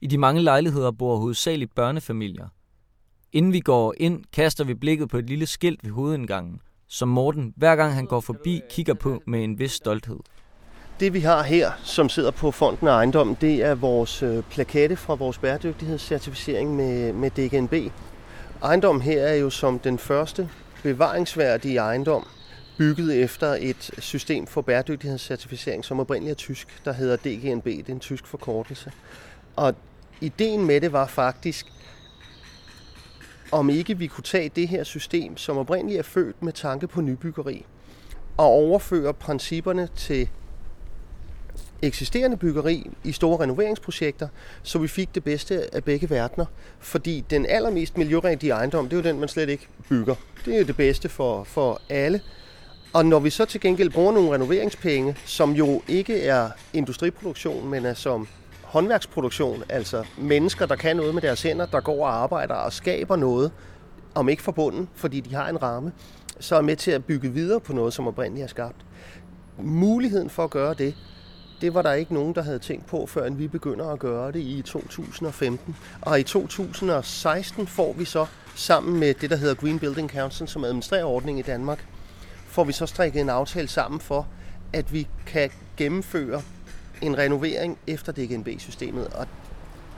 I 0.00 0.06
de 0.06 0.18
mange 0.18 0.42
lejligheder 0.42 0.90
bor 0.90 1.16
hovedsageligt 1.16 1.74
børnefamilier. 1.74 2.48
Inden 3.32 3.52
vi 3.52 3.60
går 3.60 3.94
ind, 3.96 4.24
kaster 4.32 4.64
vi 4.64 4.74
blikket 4.74 5.08
på 5.08 5.18
et 5.18 5.26
lille 5.26 5.46
skilt 5.46 5.84
ved 5.84 5.90
hovedindgangen, 5.90 6.60
som 6.88 7.08
Morten, 7.08 7.54
hver 7.56 7.76
gang 7.76 7.94
han 7.94 8.06
går 8.06 8.20
forbi, 8.20 8.62
kigger 8.70 8.94
på 8.94 9.22
med 9.26 9.44
en 9.44 9.58
vis 9.58 9.72
stolthed. 9.72 10.18
Det 11.00 11.14
vi 11.14 11.20
har 11.20 11.42
her, 11.42 11.70
som 11.84 12.08
sidder 12.08 12.30
på 12.30 12.50
fonden 12.50 12.88
af 12.88 12.92
ejendommen, 12.92 13.36
det 13.40 13.64
er 13.64 13.74
vores 13.74 14.22
øh, 14.22 14.42
plakette 14.50 14.96
fra 14.96 15.14
vores 15.14 15.38
bæredygtighedscertificering 15.38 16.76
med, 16.76 17.12
med 17.12 17.30
DGNB. 17.30 17.92
Ejendommen 18.62 19.02
her 19.02 19.22
er 19.22 19.34
jo 19.34 19.50
som 19.50 19.78
den 19.78 19.98
første 19.98 20.48
bevaringsværdige 20.82 21.78
ejendom, 21.78 22.26
bygget 22.78 23.22
efter 23.22 23.56
et 23.60 23.90
system 23.98 24.46
for 24.46 24.60
bæredygtighedscertificering, 24.60 25.84
som 25.84 26.00
oprindeligt 26.00 26.30
er 26.30 26.36
tysk, 26.36 26.84
der 26.84 26.92
hedder 26.92 27.16
DGNB. 27.16 27.64
Det 27.64 27.88
er 27.88 27.92
en 27.92 28.00
tysk 28.00 28.26
forkortelse. 28.26 28.92
Og 29.56 29.74
ideen 30.20 30.64
med 30.66 30.80
det 30.80 30.92
var 30.92 31.06
faktisk, 31.06 31.66
om 33.52 33.70
ikke 33.70 33.98
vi 33.98 34.06
kunne 34.06 34.24
tage 34.24 34.50
det 34.56 34.68
her 34.68 34.84
system, 34.84 35.36
som 35.36 35.58
oprindeligt 35.58 35.98
er 35.98 36.02
født 36.02 36.42
med 36.42 36.52
tanke 36.52 36.86
på 36.86 37.00
nybyggeri, 37.00 37.64
og 38.36 38.46
overføre 38.46 39.14
principperne 39.14 39.88
til 39.96 40.28
eksisterende 41.82 42.36
byggeri 42.36 42.90
i 43.04 43.12
store 43.12 43.42
renoveringsprojekter, 43.42 44.28
så 44.62 44.78
vi 44.78 44.88
fik 44.88 45.14
det 45.14 45.24
bedste 45.24 45.74
af 45.74 45.84
begge 45.84 46.10
verdener. 46.10 46.46
Fordi 46.78 47.24
den 47.30 47.46
allermest 47.46 47.98
miljørigtige 47.98 48.52
ejendom, 48.52 48.88
det 48.88 48.92
er 48.92 48.96
jo 48.96 49.08
den, 49.08 49.20
man 49.20 49.28
slet 49.28 49.48
ikke 49.48 49.68
bygger. 49.88 50.14
Det 50.44 50.54
er 50.54 50.58
jo 50.58 50.64
det 50.64 50.76
bedste 50.76 51.08
for, 51.08 51.44
for 51.44 51.80
alle. 51.88 52.20
Og 52.92 53.06
når 53.06 53.18
vi 53.18 53.30
så 53.30 53.44
til 53.44 53.60
gengæld 53.60 53.90
bruger 53.90 54.12
nogle 54.12 54.34
renoveringspenge, 54.34 55.16
som 55.24 55.52
jo 55.52 55.82
ikke 55.88 56.22
er 56.22 56.50
industriproduktion, 56.72 57.68
men 57.68 57.86
er 57.86 57.94
som 57.94 58.28
håndværksproduktion, 58.76 59.62
altså 59.68 60.04
mennesker, 60.18 60.66
der 60.66 60.76
kan 60.76 60.96
noget 60.96 61.14
med 61.14 61.22
deres 61.22 61.42
hænder, 61.42 61.66
der 61.66 61.80
går 61.80 62.06
og 62.06 62.14
arbejder 62.14 62.54
og 62.54 62.72
skaber 62.72 63.16
noget, 63.16 63.52
om 64.14 64.28
ikke 64.28 64.42
forbundet, 64.42 64.88
fordi 64.94 65.20
de 65.20 65.34
har 65.34 65.48
en 65.48 65.62
ramme, 65.62 65.92
så 66.40 66.56
er 66.56 66.60
med 66.60 66.76
til 66.76 66.90
at 66.90 67.04
bygge 67.04 67.32
videre 67.32 67.60
på 67.60 67.72
noget, 67.72 67.92
som 67.92 68.08
oprindeligt 68.08 68.44
er 68.44 68.48
skabt. 68.48 68.76
Muligheden 69.58 70.30
for 70.30 70.44
at 70.44 70.50
gøre 70.50 70.74
det, 70.74 70.94
det 71.60 71.74
var 71.74 71.82
der 71.82 71.92
ikke 71.92 72.14
nogen, 72.14 72.34
der 72.34 72.42
havde 72.42 72.58
tænkt 72.58 72.86
på, 72.86 73.06
før 73.06 73.30
vi 73.30 73.48
begynder 73.48 73.88
at 73.88 73.98
gøre 73.98 74.32
det 74.32 74.40
i 74.40 74.62
2015. 74.62 75.76
Og 76.02 76.20
i 76.20 76.22
2016 76.22 77.66
får 77.66 77.92
vi 77.92 78.04
så 78.04 78.26
sammen 78.54 79.00
med 79.00 79.14
det, 79.14 79.30
der 79.30 79.36
hedder 79.36 79.54
Green 79.54 79.78
Building 79.78 80.10
Council, 80.10 80.48
som 80.48 80.64
administrerer 80.64 81.04
ordningen 81.04 81.38
i 81.44 81.46
Danmark, 81.46 81.86
får 82.46 82.64
vi 82.64 82.72
så 82.72 82.86
strikket 82.86 83.20
en 83.20 83.30
aftale 83.30 83.68
sammen 83.68 84.00
for, 84.00 84.28
at 84.72 84.92
vi 84.92 85.08
kan 85.26 85.50
gennemføre 85.76 86.42
en 87.02 87.18
renovering 87.18 87.78
efter 87.86 88.12
DGNB-systemet. 88.12 89.06
Og 89.06 89.26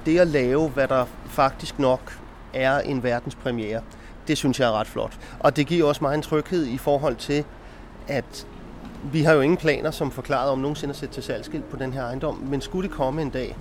det 0.06 0.18
at 0.18 0.26
lave, 0.26 0.68
hvad 0.68 0.88
der 0.88 1.04
faktisk 1.26 1.78
nok 1.78 2.18
er 2.54 2.78
en 2.78 3.02
verdenspremiere, 3.02 3.82
det 4.28 4.38
synes 4.38 4.60
jeg 4.60 4.68
er 4.68 4.72
ret 4.72 4.86
flot. 4.86 5.18
Og 5.40 5.56
det 5.56 5.66
giver 5.66 5.88
også 5.88 6.04
mig 6.04 6.14
en 6.14 6.22
tryghed 6.22 6.66
i 6.66 6.78
forhold 6.78 7.16
til, 7.16 7.44
at 8.08 8.46
vi 9.12 9.22
har 9.22 9.32
jo 9.32 9.40
ingen 9.40 9.56
planer, 9.56 9.90
som 9.90 10.10
forklaret 10.10 10.50
om 10.50 10.58
nogensinde 10.58 10.90
at 10.90 10.96
sætte 10.96 11.14
til 11.14 11.22
salgskilt 11.22 11.70
på 11.70 11.76
den 11.76 11.92
her 11.92 12.04
ejendom, 12.04 12.34
men 12.34 12.60
skulle 12.60 12.88
det 12.88 12.96
komme 12.96 13.22
en 13.22 13.30
dag, 13.30 13.56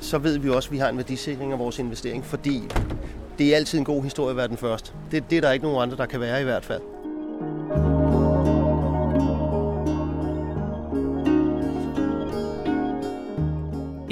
så 0.00 0.18
ved 0.18 0.38
vi 0.38 0.50
også, 0.50 0.68
at 0.68 0.72
vi 0.72 0.78
har 0.78 0.88
en 0.88 0.96
værdisikring 0.96 1.52
af 1.52 1.58
vores 1.58 1.78
investering, 1.78 2.24
fordi 2.24 2.68
det 3.38 3.52
er 3.52 3.56
altid 3.56 3.78
en 3.78 3.84
god 3.84 4.02
historie 4.02 4.30
at 4.30 4.36
være 4.36 4.48
den 4.48 4.56
første. 4.56 4.92
Det, 5.10 5.30
det 5.30 5.36
er 5.36 5.40
der 5.40 5.52
ikke 5.52 5.64
nogen 5.64 5.82
andre, 5.82 5.96
der 5.96 6.06
kan 6.06 6.20
være 6.20 6.40
i 6.40 6.44
hvert 6.44 6.64
fald. 6.64 6.82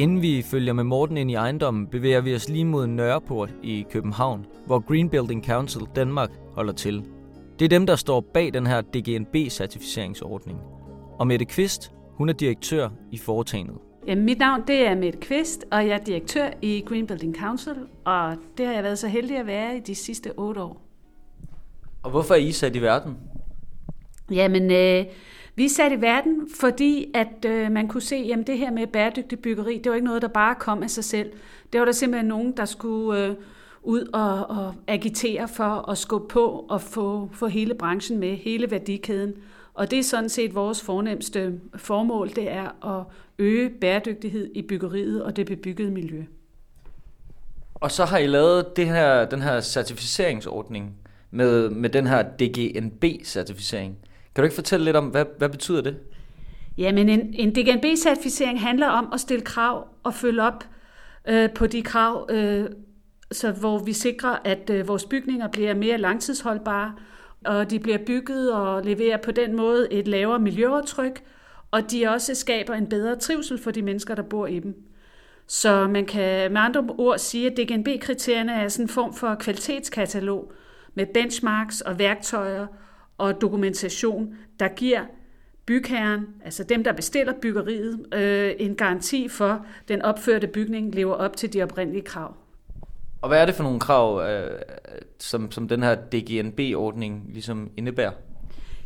Inden 0.00 0.22
vi 0.22 0.42
følger 0.42 0.72
med 0.72 0.84
Morten 0.84 1.16
ind 1.16 1.30
i 1.30 1.34
ejendommen, 1.34 1.86
bevæger 1.86 2.20
vi 2.20 2.34
os 2.34 2.48
lige 2.48 2.64
mod 2.64 2.86
Nørreport 2.86 3.54
i 3.62 3.86
København, 3.90 4.46
hvor 4.66 4.78
Green 4.78 5.10
Building 5.10 5.46
Council 5.46 5.82
Danmark 5.96 6.30
holder 6.54 6.72
til. 6.72 7.04
Det 7.58 7.64
er 7.64 7.68
dem, 7.68 7.86
der 7.86 7.96
står 7.96 8.20
bag 8.20 8.54
den 8.54 8.66
her 8.66 8.80
DGNB-certificeringsordning. 8.80 10.58
Og 11.18 11.26
Mette 11.26 11.44
Kvist, 11.44 11.92
hun 12.14 12.28
er 12.28 12.32
direktør 12.32 12.88
i 13.12 13.18
foretagendet. 13.18 13.76
Jamen, 14.06 14.24
mit 14.24 14.38
navn 14.38 14.62
det 14.66 14.86
er 14.86 14.94
Mette 14.94 15.18
Kvist, 15.18 15.64
og 15.72 15.86
jeg 15.86 15.94
er 15.94 16.04
direktør 16.04 16.48
i 16.62 16.82
Green 16.86 17.06
Building 17.06 17.36
Council, 17.36 17.76
og 18.04 18.36
det 18.58 18.66
har 18.66 18.72
jeg 18.72 18.82
været 18.82 18.98
så 18.98 19.08
heldig 19.08 19.36
at 19.36 19.46
være 19.46 19.76
i 19.76 19.80
de 19.80 19.94
sidste 19.94 20.32
otte 20.36 20.62
år. 20.62 20.82
Og 22.02 22.10
hvorfor 22.10 22.34
er 22.34 22.38
I 22.38 22.52
sat 22.52 22.76
i 22.76 22.82
verden? 22.82 23.16
Jamen, 24.30 24.70
øh, 24.70 25.04
vi 25.54 25.64
er 25.64 25.68
sat 25.68 25.92
i 25.92 26.00
verden, 26.00 26.48
fordi 26.60 27.10
at 27.14 27.44
øh, 27.46 27.72
man 27.72 27.88
kunne 27.88 28.00
se, 28.02 28.30
at 28.38 28.46
det 28.46 28.58
her 28.58 28.70
med 28.70 28.86
bæredygtig 28.86 29.38
byggeri, 29.38 29.78
det 29.78 29.90
var 29.90 29.94
ikke 29.94 30.06
noget, 30.06 30.22
der 30.22 30.28
bare 30.28 30.54
kom 30.54 30.82
af 30.82 30.90
sig 30.90 31.04
selv. 31.04 31.32
Det 31.72 31.78
var 31.78 31.84
der 31.84 31.92
simpelthen 31.92 32.28
nogen, 32.28 32.56
der 32.56 32.64
skulle 32.64 33.24
øh, 33.24 33.34
ud 33.82 34.10
og, 34.12 34.46
og 34.46 34.74
agitere 34.86 35.48
for 35.48 35.90
at 35.90 35.98
skubbe 35.98 36.28
på 36.28 36.66
og 36.68 36.80
få, 36.80 37.28
få 37.32 37.46
hele 37.46 37.74
branchen 37.74 38.18
med, 38.18 38.36
hele 38.36 38.70
værdikæden. 38.70 39.34
Og 39.74 39.90
det 39.90 39.98
er 39.98 40.02
sådan 40.02 40.28
set 40.28 40.54
vores 40.54 40.82
fornemmeste 40.82 41.60
formål, 41.76 42.28
det 42.28 42.50
er 42.50 42.98
at 42.98 43.04
øge 43.38 43.70
bæredygtighed 43.70 44.50
i 44.54 44.62
byggeriet 44.62 45.22
og 45.22 45.36
det 45.36 45.46
bebyggede 45.46 45.90
miljø. 45.90 46.24
Og 47.74 47.90
så 47.90 48.04
har 48.04 48.18
I 48.18 48.26
lavet 48.26 48.76
det 48.76 48.86
her, 48.86 49.24
den 49.24 49.42
her 49.42 49.60
certificeringsordning 49.60 50.96
med, 51.30 51.70
med 51.70 51.90
den 51.90 52.06
her 52.06 52.22
DGNB-certificering. 52.22 53.96
Kan 54.34 54.42
du 54.42 54.44
ikke 54.44 54.54
fortælle 54.54 54.84
lidt 54.84 54.96
om, 54.96 55.06
hvad, 55.06 55.24
hvad 55.38 55.48
betyder 55.48 55.80
det? 55.80 55.96
Jamen, 56.78 57.08
en, 57.08 57.34
en 57.34 57.54
DGNB-certificering 57.54 58.60
handler 58.60 58.86
om 58.86 59.10
at 59.12 59.20
stille 59.20 59.44
krav 59.44 59.88
og 60.02 60.14
følge 60.14 60.42
op 60.42 60.64
øh, 61.28 61.50
på 61.50 61.66
de 61.66 61.82
krav, 61.82 62.28
øh, 62.30 62.66
så 63.32 63.52
hvor 63.52 63.78
vi 63.78 63.92
sikrer, 63.92 64.36
at 64.44 64.70
øh, 64.70 64.88
vores 64.88 65.04
bygninger 65.04 65.48
bliver 65.48 65.74
mere 65.74 65.98
langtidsholdbare, 65.98 66.94
og 67.44 67.70
de 67.70 67.78
bliver 67.80 67.98
bygget 68.06 68.52
og 68.52 68.84
leverer 68.84 69.16
på 69.16 69.30
den 69.30 69.56
måde 69.56 69.92
et 69.92 70.08
lavere 70.08 70.38
miljøaftryk, 70.38 71.22
og 71.70 71.90
de 71.90 72.08
også 72.08 72.34
skaber 72.34 72.74
en 72.74 72.86
bedre 72.86 73.16
trivsel 73.16 73.58
for 73.58 73.70
de 73.70 73.82
mennesker, 73.82 74.14
der 74.14 74.22
bor 74.22 74.46
i 74.46 74.58
dem. 74.58 74.74
Så 75.46 75.88
man 75.88 76.06
kan 76.06 76.52
med 76.52 76.60
andre 76.60 76.86
ord 76.98 77.18
sige, 77.18 77.50
at 77.50 77.56
DGNB-kriterierne 77.56 78.52
er 78.52 78.68
sådan 78.68 78.84
en 78.84 78.88
form 78.88 79.14
for 79.14 79.34
kvalitetskatalog 79.34 80.52
med 80.94 81.06
benchmarks 81.06 81.80
og 81.80 81.98
værktøjer 81.98 82.66
og 83.20 83.40
dokumentation, 83.40 84.34
der 84.60 84.68
giver 84.68 85.00
bygherren, 85.66 86.26
altså 86.44 86.64
dem, 86.64 86.84
der 86.84 86.92
bestiller 86.92 87.32
byggeriet, 87.42 88.14
øh, 88.14 88.52
en 88.58 88.74
garanti 88.74 89.28
for, 89.28 89.48
at 89.48 89.60
den 89.88 90.02
opførte 90.02 90.46
bygning 90.46 90.94
lever 90.94 91.14
op 91.14 91.36
til 91.36 91.52
de 91.52 91.62
oprindelige 91.62 92.02
krav. 92.02 92.34
Og 93.22 93.28
hvad 93.28 93.40
er 93.40 93.46
det 93.46 93.54
for 93.54 93.62
nogle 93.62 93.80
krav, 93.80 94.22
øh, 94.22 94.58
som, 95.18 95.50
som 95.50 95.68
den 95.68 95.82
her 95.82 95.94
DGNB-ordning 95.94 97.30
ligesom 97.32 97.70
indebærer? 97.76 98.12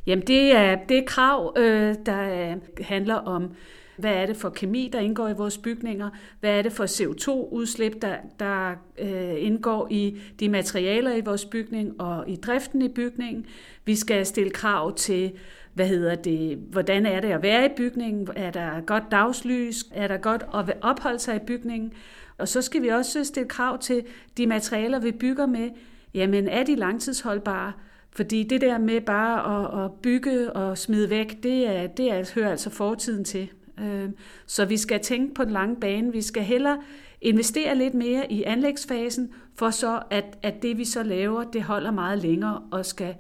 Jamen 0.07 0.27
det 0.27 0.57
er, 0.57 0.79
det 0.89 0.99
er 0.99 1.05
krav, 1.07 1.55
øh, 1.57 1.95
der 2.07 2.55
handler 2.83 3.15
om, 3.15 3.55
hvad 3.97 4.15
er 4.15 4.27
det 4.27 4.37
for 4.37 4.49
kemi, 4.49 4.91
der 4.93 5.01
indgår 5.01 5.29
i 5.29 5.33
vores 5.33 5.59
bygninger? 5.59 6.11
Hvad 6.41 6.59
er 6.59 6.63
det 6.63 6.73
for 6.73 6.85
CO2-udslip, 6.85 8.03
der, 8.03 8.17
der 8.39 8.71
øh, 8.99 9.35
indgår 9.39 9.89
i 9.91 10.21
de 10.41 10.49
materialer 10.49 11.15
i 11.15 11.21
vores 11.21 11.45
bygning 11.45 12.01
og 12.01 12.29
i 12.29 12.37
driften 12.37 12.83
i 12.83 12.89
bygningen? 12.89 13.47
Vi 13.85 13.97
skal 13.97 14.27
stille 14.27 14.51
krav 14.51 14.95
til, 14.95 15.33
hvad 15.75 15.89
hedder 15.89 16.15
det, 16.15 16.57
hvordan 16.57 17.07
er 17.07 17.21
det 17.21 17.29
at 17.29 17.43
være 17.43 17.67
i 17.67 17.69
bygningen? 17.77 18.29
Er 18.37 18.51
der 18.51 18.81
godt 18.81 19.05
dagslys? 19.11 19.85
Er 19.93 20.09
der 20.09 20.17
godt 20.17 20.45
at 20.55 20.77
opholde 20.81 21.19
sig 21.19 21.37
i 21.37 21.47
bygningen? 21.47 21.93
Og 22.39 22.49
så 22.49 22.63
skal 22.63 22.83
vi 22.83 22.89
også 22.89 23.25
stille 23.25 23.49
krav 23.49 23.79
til 23.79 24.05
de 24.37 24.47
materialer, 24.47 24.99
vi 24.99 25.13
bygger 25.13 25.47
med. 25.47 25.71
Jamen, 26.15 26.49
er 26.49 26.65
de 26.65 26.75
langtidsholdbare? 26.75 27.73
Fordi 28.11 28.43
det 28.43 28.61
der 28.61 28.79
med 28.79 29.01
bare 29.01 29.65
at, 29.65 29.85
at 29.85 29.91
bygge 30.03 30.53
og 30.53 30.79
smide 30.79 31.11
væk, 31.11 31.43
det, 31.43 31.67
er, 31.67 31.87
det 31.87 32.13
er, 32.13 32.33
hører 32.35 32.51
altså 32.51 32.71
fortiden 32.71 33.25
til. 33.25 33.51
Øh, 33.81 34.11
så 34.47 34.65
vi 34.65 34.77
skal 34.77 35.01
tænke 35.01 35.35
på 35.35 35.45
den 35.45 35.53
lange 35.53 35.77
bane. 35.81 36.13
Vi 36.13 36.23
skal 36.23 36.43
hellere 36.43 36.79
investere 37.21 37.79
lidt 37.79 37.95
mere 37.95 38.33
i 38.33 38.43
anlægsfasen, 38.43 39.33
for 39.57 39.71
så 39.71 40.03
at, 40.11 40.39
at 40.43 40.63
det 40.63 40.79
vi 40.79 40.85
så 40.85 41.03
laver, 41.03 41.45
det 41.45 41.63
holder 41.63 41.91
meget 41.91 42.19
længere 42.19 42.63
og 42.73 42.87
skal 42.87 43.15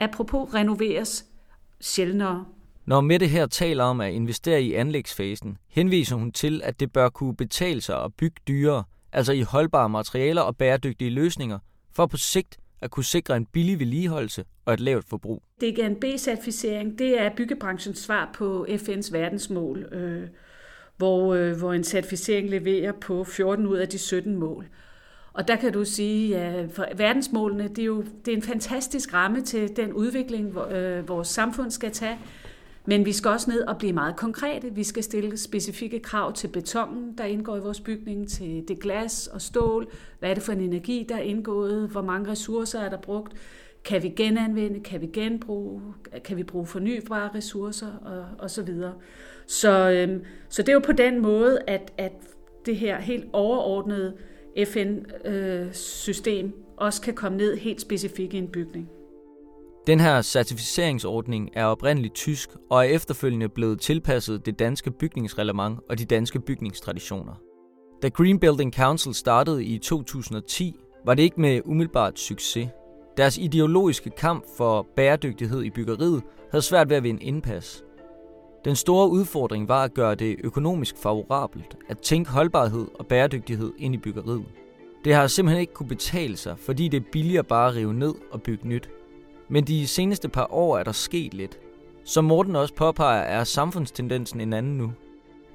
apropos 0.00 0.54
renoveres 0.54 1.24
sjældnere. 1.80 2.44
Når 2.86 3.00
Mette 3.00 3.26
her 3.26 3.46
taler 3.46 3.84
om 3.84 4.00
at 4.00 4.12
investere 4.12 4.62
i 4.62 4.74
anlægsfasen, 4.74 5.58
henviser 5.68 6.16
hun 6.16 6.32
til, 6.32 6.60
at 6.64 6.80
det 6.80 6.92
bør 6.92 7.08
kunne 7.08 7.36
betale 7.36 7.80
sig 7.80 8.04
at 8.04 8.14
bygge 8.14 8.40
dyrere, 8.48 8.84
altså 9.12 9.32
i 9.32 9.40
holdbare 9.40 9.88
materialer 9.88 10.42
og 10.42 10.56
bæredygtige 10.56 11.10
løsninger, 11.10 11.58
for 11.92 12.06
på 12.06 12.16
sigt 12.16 12.58
at 12.84 12.90
kunne 12.90 13.04
sikre 13.04 13.36
en 13.36 13.46
billig 13.46 13.78
vedligeholdelse 13.78 14.44
og 14.64 14.74
et 14.74 14.80
lavt 14.80 15.04
forbrug. 15.08 15.42
DGNB-certificering, 15.62 16.98
det 16.98 17.20
er 17.20 17.30
byggebranchens 17.36 17.98
svar 17.98 18.30
på 18.34 18.66
FN's 18.68 19.12
verdensmål, 19.12 19.78
øh, 19.92 20.28
hvor, 20.96 21.34
øh, 21.34 21.58
hvor 21.58 21.72
en 21.72 21.84
certificering 21.84 22.50
leverer 22.50 22.92
på 22.92 23.24
14 23.24 23.66
ud 23.66 23.76
af 23.76 23.88
de 23.88 23.98
17 23.98 24.36
mål. 24.36 24.66
Og 25.32 25.48
der 25.48 25.56
kan 25.56 25.72
du 25.72 25.84
sige, 25.84 26.38
at 26.38 26.70
for 26.72 26.86
verdensmålene, 26.96 27.68
det 27.68 27.78
er 27.78 27.84
jo 27.84 28.04
det 28.24 28.32
er 28.32 28.36
en 28.36 28.42
fantastisk 28.42 29.14
ramme 29.14 29.42
til 29.42 29.76
den 29.76 29.92
udvikling, 29.92 30.50
hvor, 30.50 30.66
øh, 30.70 31.08
vores 31.08 31.28
samfund 31.28 31.70
skal 31.70 31.90
tage. 31.90 32.18
Men 32.86 33.04
vi 33.04 33.12
skal 33.12 33.30
også 33.30 33.50
ned 33.50 33.60
og 33.60 33.78
blive 33.78 33.92
meget 33.92 34.16
konkrete. 34.16 34.74
Vi 34.74 34.84
skal 34.84 35.02
stille 35.02 35.36
specifikke 35.36 36.00
krav 36.00 36.32
til 36.32 36.48
betongen, 36.48 37.18
der 37.18 37.24
indgår 37.24 37.56
i 37.56 37.60
vores 37.60 37.80
bygning, 37.80 38.28
til 38.28 38.64
det 38.68 38.80
glas 38.80 39.26
og 39.26 39.42
stål. 39.42 39.86
Hvad 40.18 40.30
er 40.30 40.34
det 40.34 40.42
for 40.42 40.52
en 40.52 40.60
energi, 40.60 41.06
der 41.08 41.16
er 41.16 41.20
indgået? 41.20 41.88
Hvor 41.88 42.02
mange 42.02 42.30
ressourcer 42.30 42.80
er 42.80 42.88
der 42.88 42.96
brugt? 42.96 43.32
Kan 43.84 44.02
vi 44.02 44.08
genanvende? 44.08 44.80
Kan 44.80 45.00
vi 45.00 45.06
genbruge? 45.06 45.82
Kan 46.24 46.36
vi 46.36 46.42
bruge 46.42 46.66
fornybare 46.66 47.30
ressourcer? 47.34 47.92
Og, 48.04 48.26
og 48.38 48.50
så 48.50 48.62
videre. 48.62 48.94
Så, 49.46 49.90
øhm, 49.90 50.24
så 50.48 50.62
det 50.62 50.68
er 50.68 50.72
jo 50.72 50.82
på 50.84 50.92
den 50.92 51.22
måde, 51.22 51.58
at, 51.66 51.92
at 51.98 52.12
det 52.66 52.76
her 52.76 53.00
helt 53.00 53.24
overordnede 53.32 54.14
FN-system 54.64 56.46
øh, 56.46 56.52
også 56.76 57.02
kan 57.02 57.14
komme 57.14 57.38
ned 57.38 57.56
helt 57.56 57.80
specifikt 57.80 58.32
i 58.32 58.36
en 58.36 58.48
bygning. 58.48 58.90
Den 59.86 60.00
her 60.00 60.22
certificeringsordning 60.22 61.50
er 61.52 61.64
oprindeligt 61.64 62.14
tysk 62.14 62.50
og 62.70 62.78
er 62.78 62.82
efterfølgende 62.82 63.48
blevet 63.48 63.80
tilpasset 63.80 64.46
det 64.46 64.58
danske 64.58 64.90
bygningsreglement 64.90 65.78
og 65.90 65.98
de 65.98 66.04
danske 66.04 66.40
bygningstraditioner. 66.40 67.34
Da 68.02 68.08
Green 68.08 68.38
Building 68.38 68.74
Council 68.74 69.14
startede 69.14 69.64
i 69.64 69.78
2010, 69.78 70.76
var 71.06 71.14
det 71.14 71.22
ikke 71.22 71.40
med 71.40 71.60
umiddelbart 71.64 72.18
succes. 72.18 72.68
Deres 73.16 73.38
ideologiske 73.38 74.10
kamp 74.10 74.44
for 74.56 74.86
bæredygtighed 74.96 75.62
i 75.62 75.70
byggeriet 75.70 76.22
havde 76.50 76.62
svært 76.62 76.88
ved 76.88 76.96
at 76.96 77.02
vinde 77.02 77.22
indpas. 77.22 77.84
Den 78.64 78.76
store 78.76 79.10
udfordring 79.10 79.68
var 79.68 79.84
at 79.84 79.94
gøre 79.94 80.14
det 80.14 80.36
økonomisk 80.44 80.96
favorabelt 80.96 81.76
at 81.88 81.98
tænke 81.98 82.30
holdbarhed 82.30 82.86
og 82.98 83.06
bæredygtighed 83.06 83.72
ind 83.78 83.94
i 83.94 83.98
byggeriet. 83.98 84.46
Det 85.04 85.14
har 85.14 85.26
simpelthen 85.26 85.60
ikke 85.60 85.72
kunne 85.72 85.88
betale 85.88 86.36
sig, 86.36 86.58
fordi 86.58 86.88
det 86.88 86.96
er 86.96 87.10
billigere 87.12 87.44
bare 87.44 87.68
at 87.68 87.76
rive 87.76 87.94
ned 87.94 88.14
og 88.32 88.42
bygge 88.42 88.68
nyt. 88.68 88.90
Men 89.48 89.64
de 89.64 89.86
seneste 89.86 90.28
par 90.28 90.46
år 90.50 90.78
er 90.78 90.82
der 90.82 90.92
sket 90.92 91.34
lidt. 91.34 91.58
Som 92.04 92.24
Morten 92.24 92.56
også 92.56 92.74
påpeger, 92.74 93.22
er 93.22 93.44
samfundstendensen 93.44 94.40
en 94.40 94.52
anden 94.52 94.78
nu. 94.78 94.92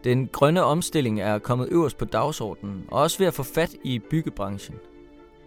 Den 0.03 0.27
grønne 0.27 0.63
omstilling 0.63 1.22
er 1.22 1.39
kommet 1.39 1.67
øverst 1.72 1.98
på 1.98 2.05
dagsordenen, 2.05 2.86
og 2.88 3.01
også 3.01 3.17
ved 3.17 3.27
at 3.27 3.34
få 3.34 3.43
fat 3.43 3.75
i 3.84 4.00
byggebranchen. 4.00 4.75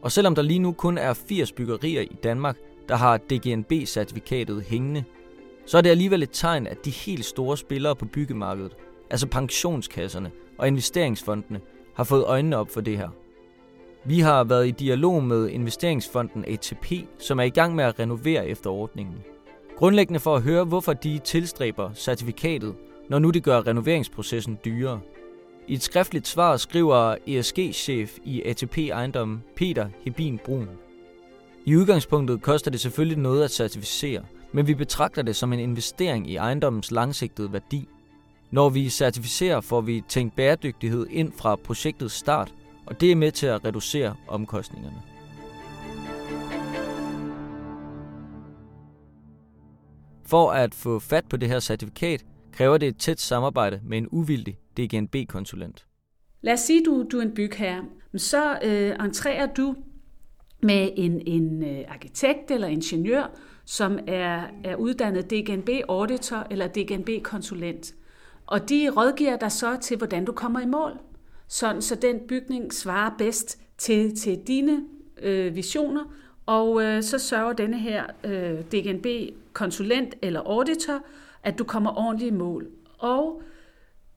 Og 0.02 0.12
selvom 0.12 0.34
der 0.34 0.42
lige 0.42 0.58
nu 0.58 0.72
kun 0.72 0.98
er 0.98 1.12
80 1.12 1.52
byggerier 1.52 2.00
i 2.00 2.16
Danmark, 2.22 2.56
der 2.88 2.96
har 2.96 3.18
DGNB-certifikatet 3.18 4.64
hængende, 4.68 5.04
så 5.66 5.78
er 5.78 5.82
det 5.82 5.90
alligevel 5.90 6.22
et 6.22 6.30
tegn, 6.32 6.66
at 6.66 6.84
de 6.84 6.90
helt 6.90 7.24
store 7.24 7.56
spillere 7.56 7.96
på 7.96 8.04
byggemarkedet, 8.04 8.76
altså 9.10 9.26
pensionskasserne 9.26 10.30
og 10.58 10.66
investeringsfondene, 10.66 11.60
har 11.94 12.04
fået 12.04 12.24
øjnene 12.24 12.56
op 12.56 12.70
for 12.70 12.80
det 12.80 12.98
her. 12.98 13.08
Vi 14.04 14.20
har 14.20 14.44
været 14.44 14.68
i 14.68 14.70
dialog 14.70 15.24
med 15.24 15.48
investeringsfonden 15.48 16.44
ATP, 16.44 16.92
som 17.18 17.40
er 17.40 17.44
i 17.44 17.50
gang 17.50 17.74
med 17.74 17.84
at 17.84 17.98
renovere 17.98 18.48
efter 18.48 18.70
ordningen. 18.70 19.14
Grundlæggende 19.76 20.20
for 20.20 20.36
at 20.36 20.42
høre, 20.42 20.64
hvorfor 20.64 20.92
de 20.92 21.20
tilstræber 21.24 21.90
certifikatet, 21.94 22.74
når 23.08 23.18
nu 23.18 23.30
det 23.30 23.42
gør 23.42 23.66
renoveringsprocessen 23.66 24.58
dyrere. 24.64 25.00
I 25.68 25.74
et 25.74 25.82
skriftligt 25.82 26.28
svar 26.28 26.56
skriver 26.56 27.16
ESG-chef 27.26 28.18
i 28.24 28.42
ATP 28.42 28.78
Ejendom 28.78 29.40
Peter 29.56 29.88
Hebin 30.04 30.38
Brun. 30.44 30.68
I 31.64 31.76
udgangspunktet 31.76 32.42
koster 32.42 32.70
det 32.70 32.80
selvfølgelig 32.80 33.18
noget 33.18 33.44
at 33.44 33.50
certificere, 33.50 34.22
men 34.52 34.66
vi 34.66 34.74
betragter 34.74 35.22
det 35.22 35.36
som 35.36 35.52
en 35.52 35.60
investering 35.60 36.30
i 36.30 36.36
ejendommens 36.36 36.90
langsigtede 36.90 37.52
værdi. 37.52 37.88
Når 38.50 38.68
vi 38.68 38.88
certificerer, 38.88 39.60
får 39.60 39.80
vi 39.80 40.02
tænkt 40.08 40.36
bæredygtighed 40.36 41.06
ind 41.10 41.32
fra 41.36 41.56
projektets 41.56 42.14
start– 42.14 42.54
og 42.86 43.00
det 43.00 43.12
er 43.12 43.16
med 43.16 43.32
til 43.32 43.46
at 43.46 43.64
reducere 43.64 44.16
omkostningerne. 44.28 45.02
For 50.26 50.50
at 50.50 50.74
få 50.74 50.98
fat 50.98 51.24
på 51.30 51.36
det 51.36 51.48
her 51.48 51.60
certifikat, 51.60 52.24
kræver 52.52 52.78
det 52.78 52.88
et 52.88 52.96
tæt 52.96 53.20
samarbejde 53.20 53.80
med 53.84 53.98
en 53.98 54.08
uvildig 54.10 54.58
DGNB-konsulent. 54.76 55.86
Lad 56.42 56.52
os 56.52 56.60
sige, 56.60 56.84
du, 56.84 57.06
du 57.12 57.18
er 57.18 57.22
en 57.22 57.34
bygherre. 57.34 57.84
Så 58.16 58.58
øh, 58.64 59.04
entrerer 59.04 59.46
du 59.46 59.74
med 60.62 60.90
en, 60.96 61.22
en 61.26 61.64
øh, 61.64 61.84
arkitekt 61.88 62.50
eller 62.50 62.68
ingeniør, 62.68 63.30
som 63.64 63.98
er, 64.06 64.42
er 64.64 64.76
uddannet 64.76 65.30
DGNB-auditor 65.30 66.46
eller 66.50 66.66
DGNB-konsulent. 66.66 67.94
Og 68.46 68.68
de 68.68 68.90
rådgiver 68.96 69.36
dig 69.36 69.52
så 69.52 69.76
til, 69.82 69.96
hvordan 69.96 70.24
du 70.24 70.32
kommer 70.32 70.60
i 70.60 70.66
mål, 70.66 70.92
sådan 71.52 71.82
så 71.82 71.94
den 71.94 72.20
bygning 72.28 72.74
svarer 72.74 73.10
bedst 73.18 73.58
til, 73.78 74.16
til 74.16 74.38
dine 74.46 74.84
øh, 75.22 75.54
visioner, 75.56 76.04
og 76.46 76.82
øh, 76.82 77.02
så 77.02 77.18
sørger 77.18 77.52
denne 77.52 77.78
her 77.78 78.04
øh, 78.24 78.60
DGNB-konsulent 78.60 80.14
eller 80.22 80.40
auditor, 80.40 81.00
at 81.42 81.58
du 81.58 81.64
kommer 81.64 81.98
ordentligt 81.98 82.34
i 82.34 82.36
mål. 82.36 82.68
Og 82.98 83.42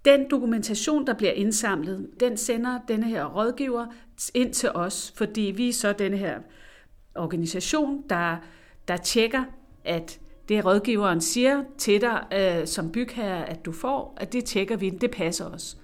den 0.06 0.30
dokumentation, 0.30 1.08
der 1.08 1.14
bliver 1.14 1.32
indsamlet, 1.32 2.10
den 2.20 2.38
sender 2.38 2.80
denne 2.88 3.06
her 3.06 3.26
rådgiver 3.26 3.86
ind 4.34 4.54
til 4.54 4.70
os, 4.70 5.14
fordi 5.16 5.42
vi 5.42 5.70
er 5.70 5.74
så 5.74 5.94
denne 5.94 6.18
her 6.18 6.40
organisation, 7.16 8.04
der, 8.10 8.38
der 8.88 8.98
tjekker, 8.98 9.44
at 9.86 10.20
det 10.50 10.66
rådgiveren 10.66 11.22
siger 11.22 11.64
til 11.78 12.02
dig 12.02 12.26
øh, 12.34 12.68
som 12.68 12.92
bygherre, 12.92 13.50
at 13.50 13.66
du 13.66 13.72
får, 13.72 14.18
at 14.18 14.34
det 14.34 14.46
tjekker 14.46 14.78
vi, 14.78 14.90
det 14.90 15.12
passer 15.12 15.46
os. 15.46 15.78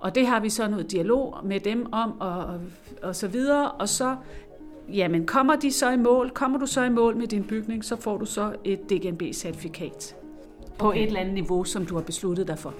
Og 0.00 0.14
det 0.14 0.26
har 0.26 0.40
vi 0.40 0.50
så 0.50 0.68
noget 0.68 0.90
dialog 0.90 1.36
med 1.44 1.60
dem 1.60 1.92
om, 1.92 2.20
og, 2.20 2.44
og, 2.44 2.60
og 3.02 3.16
så 3.16 3.28
videre, 3.28 3.70
og 3.70 3.88
så, 3.88 4.16
jamen 4.92 5.26
kommer 5.26 5.56
de 5.56 5.72
så 5.72 5.90
i 5.90 5.96
mål, 5.96 6.30
kommer 6.30 6.58
du 6.58 6.66
så 6.66 6.82
i 6.82 6.88
mål 6.88 7.16
med 7.16 7.26
din 7.26 7.44
bygning, 7.44 7.84
så 7.84 7.96
får 7.96 8.16
du 8.18 8.24
så 8.24 8.52
et 8.64 8.78
DGNB-certifikat 8.90 10.14
på 10.78 10.92
et 10.92 11.02
eller 11.02 11.20
andet 11.20 11.34
niveau, 11.34 11.64
som 11.64 11.86
du 11.86 11.94
har 11.94 12.02
besluttet 12.02 12.48
dig 12.48 12.58
for. 12.58 12.74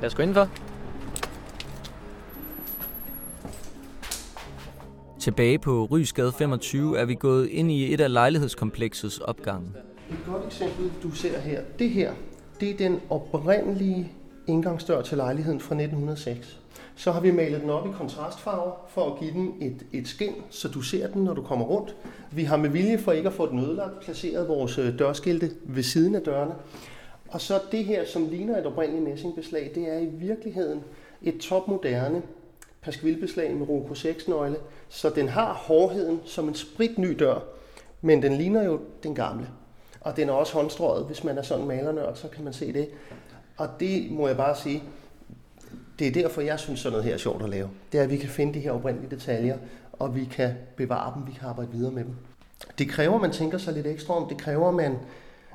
Lad 0.00 0.06
os 0.06 0.14
gå 0.14 0.22
indenfor. 0.22 0.63
Tilbage 5.24 5.58
på 5.58 5.88
Rysgade 5.90 6.32
25 6.32 6.98
er 6.98 7.04
vi 7.04 7.14
gået 7.14 7.48
ind 7.48 7.70
i 7.70 7.94
et 7.94 8.00
af 8.00 8.12
lejlighedskompleksets 8.12 9.18
opgange. 9.18 9.68
Et 10.10 10.16
godt 10.26 10.46
eksempel, 10.46 10.90
du 11.02 11.10
ser 11.10 11.38
her, 11.38 11.60
det 11.78 11.90
her, 11.90 12.12
det 12.60 12.70
er 12.70 12.76
den 12.76 13.00
oprindelige 13.10 14.12
indgangsdør 14.46 15.02
til 15.02 15.16
lejligheden 15.16 15.60
fra 15.60 15.74
1906. 15.74 16.60
Så 16.94 17.12
har 17.12 17.20
vi 17.20 17.30
malet 17.30 17.60
den 17.60 17.70
op 17.70 17.86
i 17.86 17.90
kontrastfarver 17.92 18.72
for 18.88 19.12
at 19.12 19.20
give 19.20 19.32
den 19.32 19.54
et, 19.60 19.86
et 19.92 20.08
skin, 20.08 20.34
så 20.50 20.68
du 20.68 20.80
ser 20.82 21.08
den, 21.08 21.24
når 21.24 21.34
du 21.34 21.42
kommer 21.42 21.64
rundt. 21.64 21.96
Vi 22.30 22.44
har 22.44 22.56
med 22.56 22.70
vilje 22.70 22.98
for 22.98 23.12
ikke 23.12 23.28
at 23.28 23.34
få 23.34 23.50
den 23.50 23.58
ødelagt 23.58 24.00
placeret 24.00 24.48
vores 24.48 24.78
øh, 24.78 24.98
dørskilte 24.98 25.50
ved 25.64 25.82
siden 25.82 26.14
af 26.14 26.20
dørene. 26.20 26.54
Og 27.28 27.40
så 27.40 27.60
det 27.72 27.84
her, 27.84 28.04
som 28.06 28.28
ligner 28.28 28.58
et 28.58 28.66
oprindeligt 28.66 29.04
messingbeslag, 29.04 29.72
det 29.74 29.88
er 29.88 29.98
i 29.98 30.06
virkeligheden 30.06 30.80
et 31.22 31.38
topmoderne 31.40 32.22
pasquilbeslag 32.84 33.54
med 33.54 33.68
Roco 33.68 33.94
6-nøgle, 33.94 34.56
så 34.94 35.10
den 35.10 35.28
har 35.28 35.52
hårdheden 35.52 36.20
som 36.24 36.48
en 36.48 36.54
spritny 36.54 37.16
dør, 37.18 37.38
men 38.00 38.22
den 38.22 38.32
ligner 38.32 38.62
jo 38.62 38.80
den 39.02 39.14
gamle. 39.14 39.46
Og 40.00 40.16
den 40.16 40.28
er 40.28 40.32
også 40.32 40.52
håndstrøget, 40.52 41.06
hvis 41.06 41.24
man 41.24 41.38
er 41.38 41.42
sådan 41.42 41.66
malernørd, 41.66 42.16
så 42.16 42.28
kan 42.28 42.44
man 42.44 42.52
se 42.52 42.72
det. 42.72 42.88
Og 43.56 43.68
det 43.80 44.10
må 44.10 44.26
jeg 44.26 44.36
bare 44.36 44.56
sige, 44.56 44.82
det 45.98 46.06
er 46.06 46.12
derfor, 46.12 46.40
jeg 46.40 46.58
synes, 46.58 46.80
sådan 46.80 46.92
noget 46.92 47.04
her 47.04 47.14
er 47.14 47.18
sjovt 47.18 47.42
at 47.42 47.48
lave. 47.48 47.70
Det 47.92 48.00
er, 48.00 48.04
at 48.04 48.10
vi 48.10 48.16
kan 48.16 48.28
finde 48.28 48.54
de 48.54 48.60
her 48.60 48.72
oprindelige 48.72 49.10
detaljer, 49.10 49.58
og 49.92 50.16
vi 50.16 50.24
kan 50.24 50.54
bevare 50.76 51.14
dem, 51.14 51.26
vi 51.26 51.32
kan 51.32 51.48
arbejde 51.48 51.70
videre 51.72 51.92
med 51.92 52.04
dem. 52.04 52.14
Det 52.78 52.88
kræver, 52.88 53.14
at 53.14 53.20
man 53.20 53.32
tænker 53.32 53.58
sig 53.58 53.74
lidt 53.74 53.86
ekstra 53.86 54.14
om. 54.14 54.28
Det 54.28 54.38
kræver, 54.38 54.68
at 54.68 54.74
man 54.74 54.96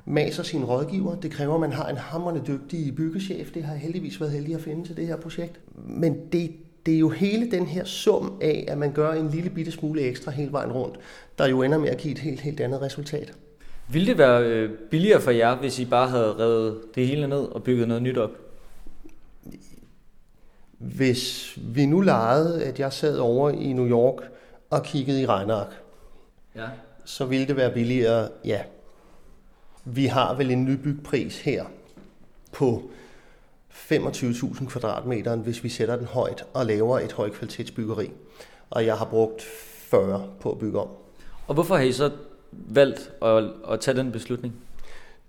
maser 0.05 0.43
sine 0.43 0.65
rådgiver. 0.65 1.15
Det 1.15 1.31
kræver, 1.31 1.53
at 1.53 1.59
man 1.59 1.71
har 1.71 1.87
en 1.89 1.97
hammerende 1.97 2.41
dygtig 2.47 2.95
byggechef. 2.95 3.51
Det 3.53 3.63
har 3.63 3.73
jeg 3.73 3.81
heldigvis 3.81 4.21
været 4.21 4.33
heldig 4.33 4.55
at 4.55 4.61
finde 4.61 4.87
til 4.87 4.97
det 4.97 5.07
her 5.07 5.15
projekt. 5.15 5.59
Men 5.75 6.27
det, 6.31 6.51
det 6.85 6.93
er 6.95 6.99
jo 6.99 7.09
hele 7.09 7.51
den 7.51 7.65
her 7.65 7.83
sum 7.85 8.37
af, 8.41 8.65
at 8.67 8.77
man 8.77 8.91
gør 8.93 9.11
en 9.13 9.29
lille 9.29 9.49
bitte 9.49 9.71
smule 9.71 10.01
ekstra 10.01 10.31
hele 10.31 10.51
vejen 10.51 10.71
rundt, 10.71 10.95
der 11.37 11.47
jo 11.47 11.61
ender 11.63 11.77
med 11.77 11.89
at 11.89 11.97
give 11.97 12.11
et 12.11 12.19
helt, 12.19 12.39
helt 12.39 12.59
andet 12.59 12.81
resultat. 12.81 13.33
Ville 13.91 14.07
det 14.07 14.17
være 14.17 14.43
øh, 14.43 14.71
billigere 14.91 15.21
for 15.21 15.31
jer, 15.31 15.55
hvis 15.55 15.79
I 15.79 15.85
bare 15.85 16.07
havde 16.09 16.35
revet 16.39 16.81
det 16.95 17.07
hele 17.07 17.27
ned 17.27 17.39
og 17.43 17.63
bygget 17.63 17.87
noget 17.87 18.03
nyt 18.03 18.17
op? 18.17 18.31
Hvis 20.77 21.53
vi 21.61 21.85
nu 21.85 22.01
legede, 22.01 22.63
at 22.63 22.79
jeg 22.79 22.93
sad 22.93 23.17
over 23.17 23.49
i 23.49 23.73
New 23.73 23.87
York 23.89 24.23
og 24.69 24.83
kiggede 24.83 25.21
i 25.21 25.25
regneark, 25.25 25.73
Ja. 26.55 26.65
så 27.05 27.25
ville 27.25 27.47
det 27.47 27.55
være 27.55 27.71
billigere, 27.73 28.29
ja. 28.45 28.61
Vi 29.85 30.05
har 30.05 30.33
vel 30.35 30.51
en 30.51 30.65
nybygpris 30.65 31.39
her 31.41 31.65
på 32.51 32.91
25.000 33.79 34.65
kvadratmeter, 34.65 35.35
hvis 35.35 35.63
vi 35.63 35.69
sætter 35.69 35.95
den 35.95 36.05
højt 36.05 36.45
og 36.53 36.65
laver 36.65 36.99
et 36.99 37.11
højkvalitetsbyggeri. 37.11 38.11
Og 38.69 38.85
jeg 38.85 38.97
har 38.97 39.05
brugt 39.05 39.41
40 39.89 40.29
på 40.41 40.51
at 40.51 40.59
bygge 40.59 40.79
om. 40.79 40.87
Og 41.47 41.53
hvorfor 41.53 41.75
har 41.75 41.83
I 41.83 41.91
så 41.91 42.11
valgt 42.51 43.11
at, 43.21 43.43
at 43.71 43.79
tage 43.79 43.97
den 43.97 44.11
beslutning? 44.11 44.53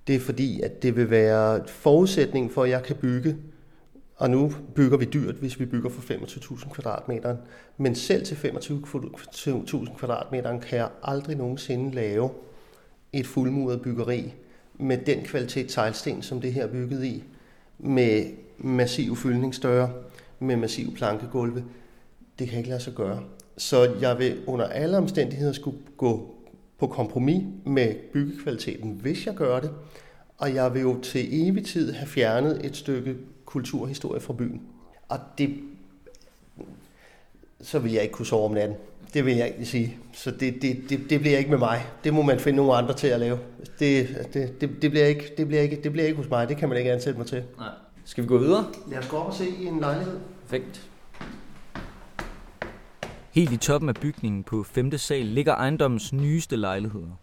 Det 0.07 0.15
er 0.15 0.21
fordi, 0.21 0.61
at 0.61 0.83
det 0.83 0.97
vil 0.97 1.11
være 1.11 1.69
forudsætning 1.69 2.53
for, 2.53 2.63
at 2.63 2.71
jeg 2.71 2.83
kan 2.83 2.97
bygge. 2.97 3.37
Og 4.17 4.31
nu 4.31 4.53
bygger 4.75 4.99
vi 4.99 5.05
dyrt, 5.05 5.35
hvis 5.35 5.61
vi 5.61 5.67
bygger 5.67 5.91
for 5.91 6.13
25.000 6.13 6.73
kvadratmeter. 6.73 7.37
Men 7.77 7.95
selv 7.95 8.25
til 8.27 8.35
25.000 8.35 9.99
kvadratmeter 9.99 10.61
kan 10.61 10.79
jeg 10.79 10.89
aldrig 11.03 11.37
nogensinde 11.37 11.95
lave 11.95 12.31
et 13.13 13.27
fuldmuret 13.27 13.83
byggeri 13.83 14.35
med 14.75 14.99
den 14.99 15.25
kvalitet 15.25 15.69
teglsten, 15.69 16.23
som 16.23 16.41
det 16.41 16.53
her 16.53 16.63
er 16.63 16.73
bygget 16.73 17.05
i, 17.05 17.25
med 17.83 18.27
massive 18.59 19.16
fyldningsdøre, 19.16 19.93
med 20.38 20.57
massive 20.57 20.93
plankegulve. 20.93 21.64
Det 22.38 22.49
kan 22.49 22.59
ikke 22.59 22.71
lade 22.71 22.81
sig 22.81 22.95
gøre. 22.95 23.23
Så 23.57 23.95
jeg 24.01 24.19
vil 24.19 24.38
under 24.47 24.66
alle 24.66 24.99
omstændigheder 24.99 25.53
skulle 25.53 25.79
gå 25.97 26.35
på 26.79 26.87
kompromis 26.87 27.43
med 27.64 27.95
byggekvaliteten, 28.12 28.93
hvis 29.03 29.27
jeg 29.27 29.35
gør 29.35 29.61
det. 29.61 29.71
Og 30.38 30.55
jeg 30.55 30.75
vil 30.75 30.83
jo 30.83 31.01
til 31.01 31.49
evig 31.49 31.66
tid 31.66 31.93
have 31.93 32.09
fjernet 32.09 32.66
et 32.66 32.77
stykke 32.77 33.16
kulturhistorie 33.45 34.21
fra 34.21 34.33
byen. 34.33 34.62
Og 35.09 35.19
det, 35.38 35.57
så 37.61 37.79
vil 37.79 37.93
jeg 37.93 38.03
ikke 38.03 38.12
kunne 38.12 38.27
sove 38.27 38.45
om 38.45 38.53
natten. 38.53 38.77
Det 39.14 39.25
vil 39.25 39.37
jeg 39.37 39.49
ikke 39.49 39.66
sige. 39.66 39.99
Så 40.12 40.31
det, 40.31 40.62
det, 40.62 40.83
det, 40.88 41.11
det 41.11 41.20
bliver 41.20 41.38
ikke 41.38 41.51
med 41.51 41.59
mig. 41.59 41.87
Det 42.05 42.14
må 42.14 42.23
man 42.23 42.40
finde 42.40 42.57
nogle 42.57 42.75
andre 42.75 42.94
til 42.94 43.07
at 43.07 43.20
lave. 43.20 43.38
Det, 43.79 44.09
det, 44.35 44.61
det, 44.61 44.83
det, 44.83 44.90
bliver 44.90 45.07
ikke, 45.07 45.33
det, 45.37 45.46
bliver 45.46 45.62
ikke, 45.62 45.81
det 45.83 45.92
bliver 45.92 46.07
ikke 46.07 46.16
hos 46.16 46.31
mig. 46.31 46.49
Det 46.49 46.57
kan 46.57 46.68
man 46.68 46.79
ikke 46.79 46.92
ansætte 46.92 47.18
mig 47.18 47.27
til. 47.27 47.42
Nej. 47.59 47.68
Skal 48.05 48.25
vi 48.25 48.29
gå 48.29 48.38
videre? 48.38 48.66
Lad 48.90 48.99
os 48.99 49.09
gå 49.09 49.16
op 49.16 49.27
og 49.27 49.35
se 49.35 49.44
i 49.49 49.66
en 49.66 49.81
lejlighed. 49.81 50.18
Perfekt. 50.40 50.90
Helt 53.31 53.53
i 53.53 53.57
toppen 53.57 53.88
af 53.88 53.94
bygningen 53.94 54.44
på 54.44 54.62
5. 54.62 54.99
sal 54.99 55.27
ligger 55.27 55.55
ejendommens 55.55 56.12
nyeste 56.12 56.57
lejligheder. 56.57 57.20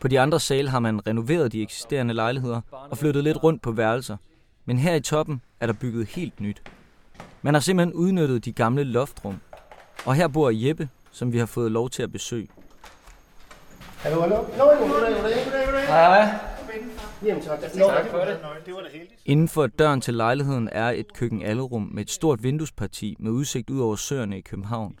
På 0.00 0.08
de 0.08 0.20
andre 0.20 0.40
sale 0.40 0.68
har 0.68 0.78
man 0.78 1.06
renoveret 1.06 1.52
de 1.52 1.62
eksisterende 1.62 2.14
lejligheder 2.14 2.60
og 2.90 2.98
flyttet 2.98 3.24
lidt 3.24 3.44
rundt 3.44 3.62
på 3.62 3.72
værelser. 3.72 4.16
Men 4.64 4.78
her 4.78 4.94
i 4.94 5.00
toppen 5.00 5.40
er 5.60 5.66
der 5.66 5.72
bygget 5.72 6.06
helt 6.06 6.40
nyt. 6.40 6.62
Man 7.42 7.54
har 7.54 7.60
simpelthen 7.60 7.94
udnyttet 7.94 8.44
de 8.44 8.52
gamle 8.52 8.84
loftrum. 8.84 9.40
Og 10.04 10.14
her 10.14 10.28
bor 10.28 10.50
Jeppe, 10.54 10.88
som 11.10 11.32
vi 11.32 11.38
har 11.38 11.46
fået 11.46 11.72
lov 11.72 11.90
til 11.90 12.02
at 12.02 12.12
besøge. 12.12 12.48
Hallo, 13.96 14.20
hallo. 14.20 14.36
Hej. 15.86 16.38
Jamen 17.24 17.42
tak. 17.42 17.60
Tak 17.60 18.06
for 18.10 18.18
det. 18.18 18.38
Det 18.66 18.74
var 18.74 18.80
da 18.80 18.88
heldigt. 18.92 19.20
Inden 19.24 19.48
for 19.48 19.66
døren 19.66 20.00
til 20.00 20.14
lejligheden 20.14 20.68
er 20.72 20.90
et 20.90 21.12
køkkenalrum 21.12 21.90
med 21.92 22.02
et 22.02 22.10
stort 22.10 22.42
vinduesparti 22.42 23.16
med 23.18 23.30
udsigt 23.30 23.70
ud 23.70 23.80
over 23.80 23.96
søerne 23.96 24.38
i 24.38 24.40
København. 24.40 24.98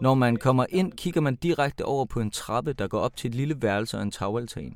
Når 0.00 0.14
man 0.14 0.36
kommer 0.36 0.66
ind, 0.68 0.92
kigger 0.92 1.20
man 1.20 1.36
direkte 1.36 1.84
over 1.84 2.04
på 2.04 2.20
en 2.20 2.30
trappe, 2.30 2.72
der 2.72 2.88
går 2.88 3.00
op 3.00 3.16
til 3.16 3.28
et 3.28 3.34
lille 3.34 3.62
værelse 3.62 3.96
og 3.96 4.02
en 4.02 4.10
tagaltan. 4.10 4.74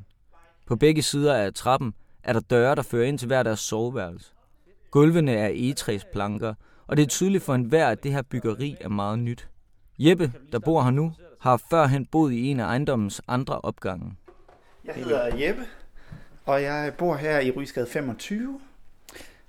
På 0.66 0.77
begge 0.77 1.03
sider 1.03 1.35
af 1.35 1.55
trappen 1.55 1.94
er 2.24 2.33
der 2.33 2.40
døre, 2.40 2.74
der 2.74 2.83
fører 2.83 3.07
ind 3.07 3.18
til 3.18 3.27
hver 3.27 3.42
deres 3.42 3.61
soveværelse. 3.61 4.33
Gulvene 4.90 5.33
er 5.33 5.48
egetræsplanker, 5.48 6.55
og 6.87 6.96
det 6.96 7.03
er 7.03 7.07
tydeligt 7.07 7.44
for 7.44 7.55
enhver, 7.55 7.88
at 7.88 8.03
det 8.03 8.12
her 8.12 8.22
byggeri 8.22 8.77
er 8.81 8.88
meget 8.88 9.18
nyt. 9.18 9.48
Jeppe, 9.98 10.33
der 10.52 10.59
bor 10.59 10.83
her 10.83 10.90
nu, 10.90 11.12
har 11.40 11.57
førhen 11.57 12.07
boet 12.07 12.33
i 12.33 12.46
en 12.46 12.61
af 12.61 12.64
ejendommens 12.64 13.22
andre 13.28 13.61
opgange. 13.61 14.16
Jeg 14.85 14.94
hedder 14.94 15.37
Jeppe, 15.37 15.62
og 16.44 16.62
jeg 16.62 16.94
bor 16.98 17.14
her 17.16 17.40
i 17.40 17.50
Rysgade 17.50 17.87
25. 17.87 18.61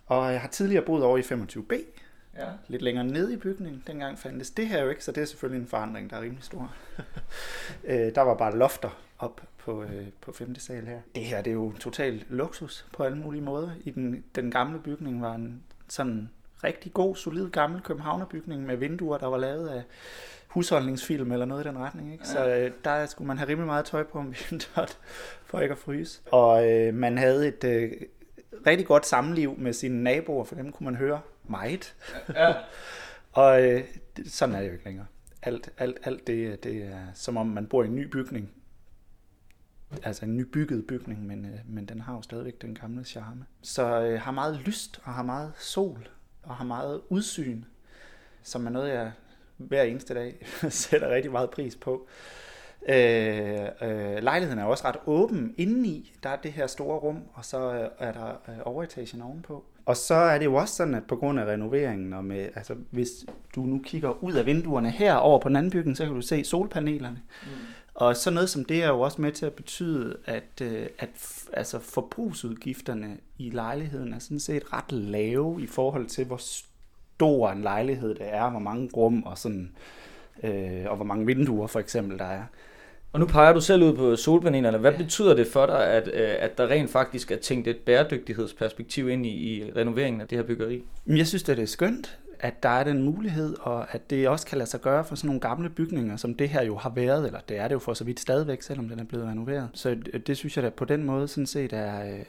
Og 0.05 0.31
jeg 0.34 0.41
har 0.41 0.47
tidligere 0.47 0.86
boet 0.86 1.03
over 1.03 1.17
i 1.17 1.21
25B. 1.21 1.75
Ja. 2.38 2.47
Lidt 2.67 2.81
længere 2.81 3.05
ned 3.05 3.31
i 3.31 3.38
bygningen. 3.38 3.84
Dengang 3.88 4.19
fandtes 4.19 4.49
det 4.51 4.67
her 4.67 4.84
jo 4.84 4.89
ikke, 4.89 5.03
så 5.03 5.12
det 5.12 5.21
er 5.21 5.25
selvfølgelig 5.25 5.62
en 5.62 5.67
forandring, 5.67 6.10
der 6.10 6.17
er 6.17 6.21
rimelig 6.21 6.43
stor. 6.43 6.73
Øh, 7.84 8.15
der 8.15 8.21
var 8.21 8.34
bare 8.34 8.58
lofter 8.58 8.89
op 9.19 9.41
på, 9.58 9.84
øh, 9.84 10.08
på 10.21 10.31
5. 10.31 10.55
sal 10.55 10.86
her. 10.86 10.99
Det 11.15 11.23
her 11.23 11.41
det 11.41 11.51
er 11.51 11.53
jo 11.53 11.73
total 11.79 12.23
luksus 12.29 12.86
på 12.93 13.03
alle 13.03 13.17
mulige 13.17 13.41
måder. 13.41 13.71
I 13.84 13.91
den, 13.91 14.23
den 14.36 14.51
gamle 14.51 14.79
bygning 14.79 15.21
var 15.21 15.36
en 15.36 15.63
sådan 15.88 16.29
rigtig 16.65 16.93
god, 16.93 17.15
solid, 17.15 17.49
gammel 17.49 17.82
københavnerbygning 17.82 18.65
med 18.65 18.78
vinduer, 18.78 19.17
der 19.17 19.28
var 19.28 19.38
lavet 19.38 19.67
af 19.67 19.84
husholdningsfilm 20.47 21.32
eller 21.32 21.45
noget 21.45 21.65
i 21.65 21.67
den 21.67 21.78
retning. 21.78 22.13
Ikke? 22.13 22.28
Så 22.28 22.47
øh, 22.47 22.71
der 22.84 23.06
skulle 23.06 23.28
man 23.28 23.38
have 23.38 23.49
rimelig 23.49 23.67
meget 23.67 23.86
tøj 23.86 24.04
på 24.04 24.19
om 24.19 24.34
vinteren, 24.49 24.89
for 25.45 25.60
ikke 25.60 25.71
at 25.71 25.78
fryse. 25.78 26.21
Og 26.32 26.71
øh, 26.71 26.93
man 26.93 27.17
havde 27.17 27.47
et 27.47 27.63
øh, 27.63 27.91
rigtig 28.67 28.88
godt 28.88 29.06
sammenliv 29.06 29.56
med 29.58 29.73
sine 29.73 30.04
naboer, 30.04 30.43
for 30.43 30.56
dem 30.56 30.71
kunne 30.71 30.86
man 30.86 30.95
høre 30.95 31.21
meget. 31.43 31.95
Ja. 32.34 32.54
og 33.41 33.63
øh, 33.63 33.84
sådan 34.28 34.56
er 34.56 34.60
det 34.60 34.67
jo 34.67 34.73
ikke 34.73 34.86
længere. 34.86 35.06
Alt, 35.41 35.69
alt, 35.78 35.97
alt 36.04 36.28
det, 36.28 36.63
det 36.63 36.75
er 36.75 37.01
som 37.13 37.38
om 37.38 37.47
man 37.47 37.67
bor 37.67 37.84
i 37.84 37.86
en 37.86 37.95
ny 37.95 38.08
bygning. 38.08 38.51
Altså 40.04 40.25
en 40.25 40.38
nybygget 40.38 40.88
bygning, 40.88 41.25
men, 41.25 41.45
øh, 41.45 41.60
men 41.65 41.86
den 41.86 42.01
har 42.01 42.15
jo 42.15 42.21
stadigvæk 42.21 42.62
den 42.62 42.75
gamle 42.75 43.04
charme. 43.04 43.45
Så 43.62 44.01
øh, 44.01 44.21
har 44.21 44.32
meget 44.32 44.60
lyst 44.65 45.01
og 45.04 45.13
har 45.13 45.23
meget 45.23 45.54
sol 45.58 46.08
og 46.45 46.55
har 46.55 46.65
meget 46.65 47.01
udsyn, 47.10 47.63
som 48.43 48.65
er 48.65 48.69
noget, 48.69 48.89
jeg 48.89 49.12
hver 49.58 49.84
eneste 49.84 50.13
dag 50.13 50.47
sætter 50.69 51.10
rigtig 51.10 51.31
meget 51.31 51.49
pris 51.49 51.75
på. 51.75 52.08
Øh, 52.89 53.62
øh, 53.81 54.23
lejligheden 54.23 54.60
er 54.60 54.63
også 54.63 54.88
ret 54.88 54.97
åben 55.05 55.53
indeni. 55.58 56.13
Der 56.23 56.29
er 56.29 56.36
det 56.36 56.51
her 56.51 56.67
store 56.67 56.99
rum, 56.99 57.19
og 57.34 57.45
så 57.45 57.73
øh, 57.73 57.89
er 57.99 58.12
der 58.12 58.29
øh, 58.49 58.55
overetagen 58.65 59.21
ovenpå. 59.21 59.63
Og 59.86 59.97
så 59.97 60.15
er 60.15 60.38
det 60.38 60.45
jo 60.45 60.55
også 60.55 60.75
sådan, 60.75 60.95
at 60.95 61.03
på 61.08 61.15
grund 61.15 61.39
af 61.39 61.45
renoveringen, 61.45 62.13
og 62.13 62.25
med, 62.25 62.49
altså, 62.55 62.75
hvis 62.91 63.10
du 63.55 63.62
nu 63.62 63.81
kigger 63.84 64.23
ud 64.23 64.34
af 64.34 64.45
vinduerne 64.45 64.91
her 64.91 65.15
over 65.15 65.39
på 65.39 65.49
den 65.49 65.55
anden 65.55 65.71
bygning, 65.71 65.97
så 65.97 66.05
kan 66.05 66.13
du 66.13 66.21
se 66.21 66.43
solpanelerne. 66.43 67.21
Mm. 67.43 67.49
Og 67.95 68.15
så 68.15 68.31
noget 68.31 68.49
som 68.49 68.65
det 68.65 68.84
er 68.84 68.88
jo 68.88 69.01
også 69.01 69.21
med 69.21 69.31
til 69.31 69.45
at 69.45 69.53
betyde, 69.53 70.17
at, 70.25 70.62
øh, 70.62 70.88
at 70.99 71.10
altså 71.53 71.79
forbrugsudgifterne 71.79 73.17
i 73.38 73.49
lejligheden 73.49 74.13
er 74.13 74.19
sådan 74.19 74.39
set 74.39 74.73
ret 74.73 74.91
lave 74.91 75.62
i 75.62 75.67
forhold 75.67 76.05
til, 76.05 76.25
hvor 76.25 76.38
stor 76.38 77.49
en 77.49 77.62
lejlighed 77.62 78.10
det 78.10 78.27
er, 78.34 78.49
hvor 78.49 78.60
mange 78.60 78.89
rum 78.97 79.23
og 79.23 79.38
sådan, 79.38 79.71
øh, 80.43 80.86
og 80.86 80.95
hvor 80.95 81.05
mange 81.05 81.25
vinduer 81.25 81.67
for 81.67 81.79
eksempel 81.79 82.19
der 82.19 82.25
er. 82.25 82.43
Og 83.13 83.19
nu 83.19 83.25
peger 83.25 83.53
du 83.53 83.62
selv 83.62 83.84
ud 83.84 83.93
på 83.93 84.15
solpanelerne. 84.15 84.77
Hvad 84.77 84.91
ja. 84.91 84.97
betyder 84.97 85.34
det 85.34 85.47
for 85.47 85.65
dig, 85.65 85.88
at, 85.88 86.08
øh, 86.08 86.36
at 86.39 86.58
der 86.58 86.67
rent 86.67 86.89
faktisk 86.89 87.31
er 87.31 87.38
tænkt 87.38 87.67
et 87.67 87.77
bæredygtighedsperspektiv 87.77 89.10
ind 89.10 89.25
i, 89.25 89.29
i 89.29 89.71
renoveringen 89.75 90.21
af 90.21 90.27
det 90.27 90.38
her 90.38 90.45
byggeri? 90.45 90.84
Jeg 91.08 91.27
synes, 91.27 91.43
det 91.43 91.60
er 91.60 91.65
skønt, 91.65 92.19
at 92.39 92.63
der 92.63 92.69
er 92.69 92.84
den 92.84 93.04
mulighed, 93.04 93.56
og 93.60 93.93
at 93.95 94.10
det 94.10 94.30
også 94.30 94.45
kan 94.45 94.58
lade 94.58 94.69
sig 94.69 94.82
gøre 94.82 95.04
for 95.04 95.15
sådan 95.15 95.28
nogle 95.28 95.41
gamle 95.41 95.69
bygninger, 95.69 96.17
som 96.17 96.34
det 96.34 96.50
her 96.50 96.63
jo 96.63 96.78
har 96.78 96.89
været, 96.89 97.26
eller 97.26 97.39
det 97.50 97.58
er 97.58 97.67
det 97.67 97.74
jo 97.74 97.80
for 97.80 97.93
så 97.93 98.04
vidt 98.04 98.19
stadigvæk, 98.19 98.62
selvom 98.62 98.89
den 98.89 99.00
er 99.00 99.04
blevet 99.04 99.28
renoveret. 99.28 99.69
Så 99.74 99.95
det 100.28 100.38
synes 100.38 100.58
jeg 100.58 100.63
da 100.63 100.69
på 100.69 100.86
den 100.86 101.04
måde 101.04 101.28
sådan 101.28 101.48
set 101.48 101.74
er, 101.74 102.06
øh, 102.06 102.19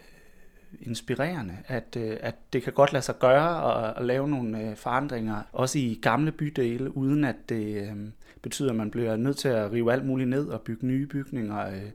inspirerende, 0.80 1.56
at, 1.66 1.96
øh, 1.98 2.16
at 2.20 2.34
det 2.52 2.62
kan 2.62 2.72
godt 2.72 2.92
lade 2.92 3.04
sig 3.04 3.18
gøre 3.18 3.88
at, 3.88 3.94
at 3.96 4.04
lave 4.04 4.28
nogle 4.28 4.60
øh, 4.60 4.76
forandringer, 4.76 5.42
også 5.52 5.78
i 5.78 5.98
gamle 6.02 6.32
bydele, 6.32 6.96
uden 6.96 7.24
at 7.24 7.36
det 7.48 7.82
øh, 7.82 7.96
betyder, 8.42 8.70
at 8.70 8.76
man 8.76 8.90
bliver 8.90 9.16
nødt 9.16 9.36
til 9.36 9.48
at 9.48 9.72
rive 9.72 9.92
alt 9.92 10.06
muligt 10.06 10.30
ned 10.30 10.48
og 10.48 10.60
bygge 10.60 10.86
nye 10.86 11.06
bygninger, 11.06 11.68
øh, 11.68 11.90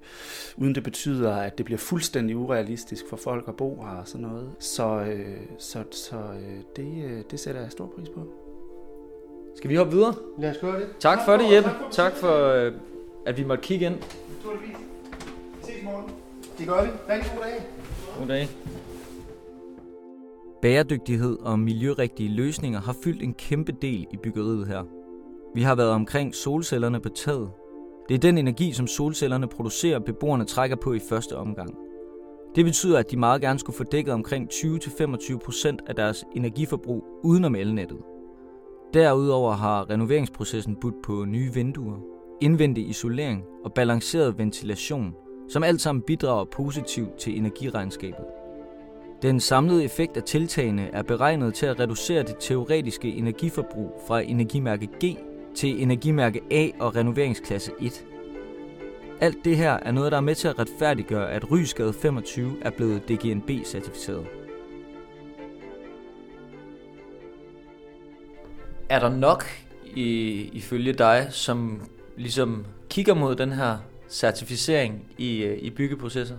uden 0.55 0.75
det 0.75 0.83
betyder, 0.83 1.35
at 1.35 1.57
det 1.57 1.65
bliver 1.65 1.79
fuldstændig 1.79 2.37
urealistisk 2.37 3.03
for 3.09 3.17
folk 3.17 3.47
at 3.47 3.55
bo 3.55 3.83
her 3.85 3.95
og 3.95 4.07
sådan 4.07 4.27
noget. 4.27 4.51
Så, 4.59 4.99
øh, 4.99 5.37
så, 5.59 5.83
så 5.91 6.15
øh, 6.17 6.57
det, 6.75 7.05
øh, 7.05 7.23
det 7.31 7.39
sætter 7.39 7.61
jeg 7.61 7.71
stor 7.71 7.93
pris 7.95 8.09
på. 8.09 8.27
Skal 9.57 9.69
vi 9.69 9.75
hoppe 9.75 9.91
videre? 9.93 10.15
Lad 10.39 10.49
os 10.51 10.57
gøre 10.61 10.79
det. 10.79 10.87
Tak 10.99 11.19
for 11.25 11.37
det, 11.37 11.55
Jeppe. 11.55 11.69
Tak 11.91 12.13
for, 12.13 12.47
øh, 12.47 12.73
at 13.25 13.37
vi 13.37 13.43
måtte 13.43 13.63
kigge 13.63 13.85
ind. 13.85 13.95
Naturligvis. 14.35 14.75
Ses 15.63 15.81
i 15.81 15.83
morgen. 15.83 16.11
Det 16.57 16.67
gør 16.67 16.83
vi. 16.83 16.89
Rigtig 17.09 17.31
god 17.35 17.43
dag. 17.43 17.67
Goddag. 18.19 18.47
Bæredygtighed 20.61 21.37
og 21.39 21.59
miljørigtige 21.59 22.29
løsninger 22.29 22.79
har 22.79 22.95
fyldt 23.03 23.23
en 23.23 23.33
kæmpe 23.33 23.71
del 23.71 24.07
i 24.11 24.17
byggeriet 24.17 24.67
her. 24.67 24.83
Vi 25.55 25.61
har 25.61 25.75
været 25.75 25.89
omkring 25.89 26.35
solcellerne 26.35 26.99
på 26.99 27.09
taget. 27.09 27.49
Det 28.09 28.15
er 28.15 28.19
den 28.19 28.37
energi, 28.37 28.71
som 28.71 28.87
solcellerne 28.87 29.47
producerer, 29.47 29.99
beboerne 29.99 30.45
trækker 30.45 30.75
på 30.75 30.93
i 30.93 30.99
første 31.09 31.37
omgang. 31.37 31.75
Det 32.55 32.65
betyder, 32.65 32.99
at 32.99 33.11
de 33.11 33.17
meget 33.17 33.41
gerne 33.41 33.59
skulle 33.59 33.77
få 33.77 33.83
dækket 33.83 34.13
omkring 34.13 34.49
20-25% 34.53 35.77
af 35.87 35.95
deres 35.95 36.25
energiforbrug 36.35 37.03
udenom 37.23 37.55
elnettet. 37.55 37.97
Derudover 38.93 39.51
har 39.51 39.89
renoveringsprocessen 39.89 40.75
budt 40.75 40.95
på 41.03 41.25
nye 41.25 41.53
vinduer, 41.53 41.97
indvendig 42.41 42.89
isolering 42.89 43.43
og 43.63 43.73
balanceret 43.73 44.37
ventilation, 44.37 45.15
som 45.51 45.63
alt 45.63 45.81
sammen 45.81 46.01
bidrager 46.01 46.45
positivt 46.45 47.17
til 47.17 47.37
energiregnskabet. 47.37 48.25
Den 49.21 49.39
samlede 49.39 49.83
effekt 49.83 50.17
af 50.17 50.23
tiltagene 50.23 50.89
er 50.93 51.01
beregnet 51.01 51.53
til 51.53 51.65
at 51.65 51.79
reducere 51.79 52.23
det 52.23 52.35
teoretiske 52.39 53.13
energiforbrug 53.13 54.01
fra 54.07 54.19
energimærke 54.19 54.87
G 55.03 55.17
til 55.55 55.81
energimærke 55.81 56.41
A 56.51 56.69
og 56.79 56.95
renoveringsklasse 56.95 57.71
1. 57.81 58.05
Alt 59.21 59.45
det 59.45 59.57
her 59.57 59.71
er 59.71 59.91
noget, 59.91 60.11
der 60.11 60.17
er 60.17 60.21
med 60.21 60.35
til 60.35 60.47
at 60.47 60.59
retfærdiggøre, 60.59 61.31
at 61.31 61.51
Rysgade 61.51 61.93
25 61.93 62.57
er 62.61 62.69
blevet 62.69 63.09
DGNB-certificeret. 63.09 64.25
Er 68.89 68.99
der 68.99 69.09
nok 69.09 69.45
i, 69.95 70.31
ifølge 70.53 70.93
dig, 70.93 71.27
som 71.29 71.81
ligesom 72.17 72.65
kigger 72.89 73.13
mod 73.13 73.35
den 73.35 73.51
her 73.51 73.77
certificering 74.11 75.05
i, 75.17 75.43
øh, 75.43 75.57
i 75.57 75.69
byggeprocesser? 75.69 76.35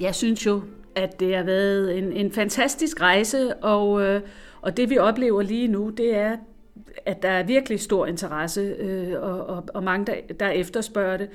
Jeg 0.00 0.14
synes 0.14 0.46
jo, 0.46 0.62
at 0.94 1.20
det 1.20 1.36
har 1.36 1.42
været 1.42 1.98
en, 1.98 2.12
en 2.12 2.32
fantastisk 2.32 3.00
rejse, 3.00 3.56
og, 3.56 4.02
øh, 4.02 4.20
og 4.60 4.76
det 4.76 4.90
vi 4.90 4.98
oplever 4.98 5.42
lige 5.42 5.68
nu, 5.68 5.90
det 5.90 6.16
er, 6.16 6.36
at 7.06 7.22
der 7.22 7.28
er 7.28 7.42
virkelig 7.42 7.80
stor 7.80 8.06
interesse, 8.06 8.60
øh, 8.60 9.22
og, 9.22 9.46
og, 9.46 9.64
og 9.74 9.82
mange, 9.84 10.06
der, 10.06 10.34
der 10.40 10.48
efterspørger 10.48 11.16
det. 11.16 11.28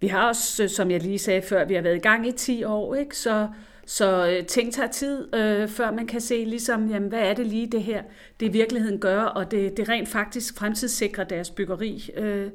Vi 0.00 0.06
har 0.06 0.28
også, 0.28 0.62
øh, 0.62 0.68
som 0.68 0.90
jeg 0.90 1.02
lige 1.02 1.18
sagde 1.18 1.42
før, 1.42 1.64
vi 1.64 1.74
har 1.74 1.82
været 1.82 1.96
i 1.96 2.00
gang 2.00 2.26
i 2.26 2.32
10 2.32 2.64
år, 2.64 2.94
ikke? 2.94 3.16
så 3.16 3.48
så 3.86 4.28
øh, 4.28 4.46
ting 4.46 4.72
tager 4.72 4.88
tid, 4.88 5.34
øh, 5.34 5.68
før 5.68 5.90
man 5.90 6.06
kan 6.06 6.20
se, 6.20 6.44
ligesom, 6.44 6.90
jamen, 6.90 7.08
hvad 7.08 7.20
er 7.20 7.34
det 7.34 7.46
lige 7.46 7.66
det 7.66 7.82
her, 7.82 8.02
det 8.40 8.52
virkeligheden 8.52 8.98
gør, 8.98 9.22
og 9.22 9.50
det, 9.50 9.76
det 9.76 9.88
rent 9.88 10.08
faktisk 10.08 10.58
fremtidssikrer 10.58 11.24
deres 11.24 11.50
byggeri. 11.50 12.10
Øh, 12.16 12.50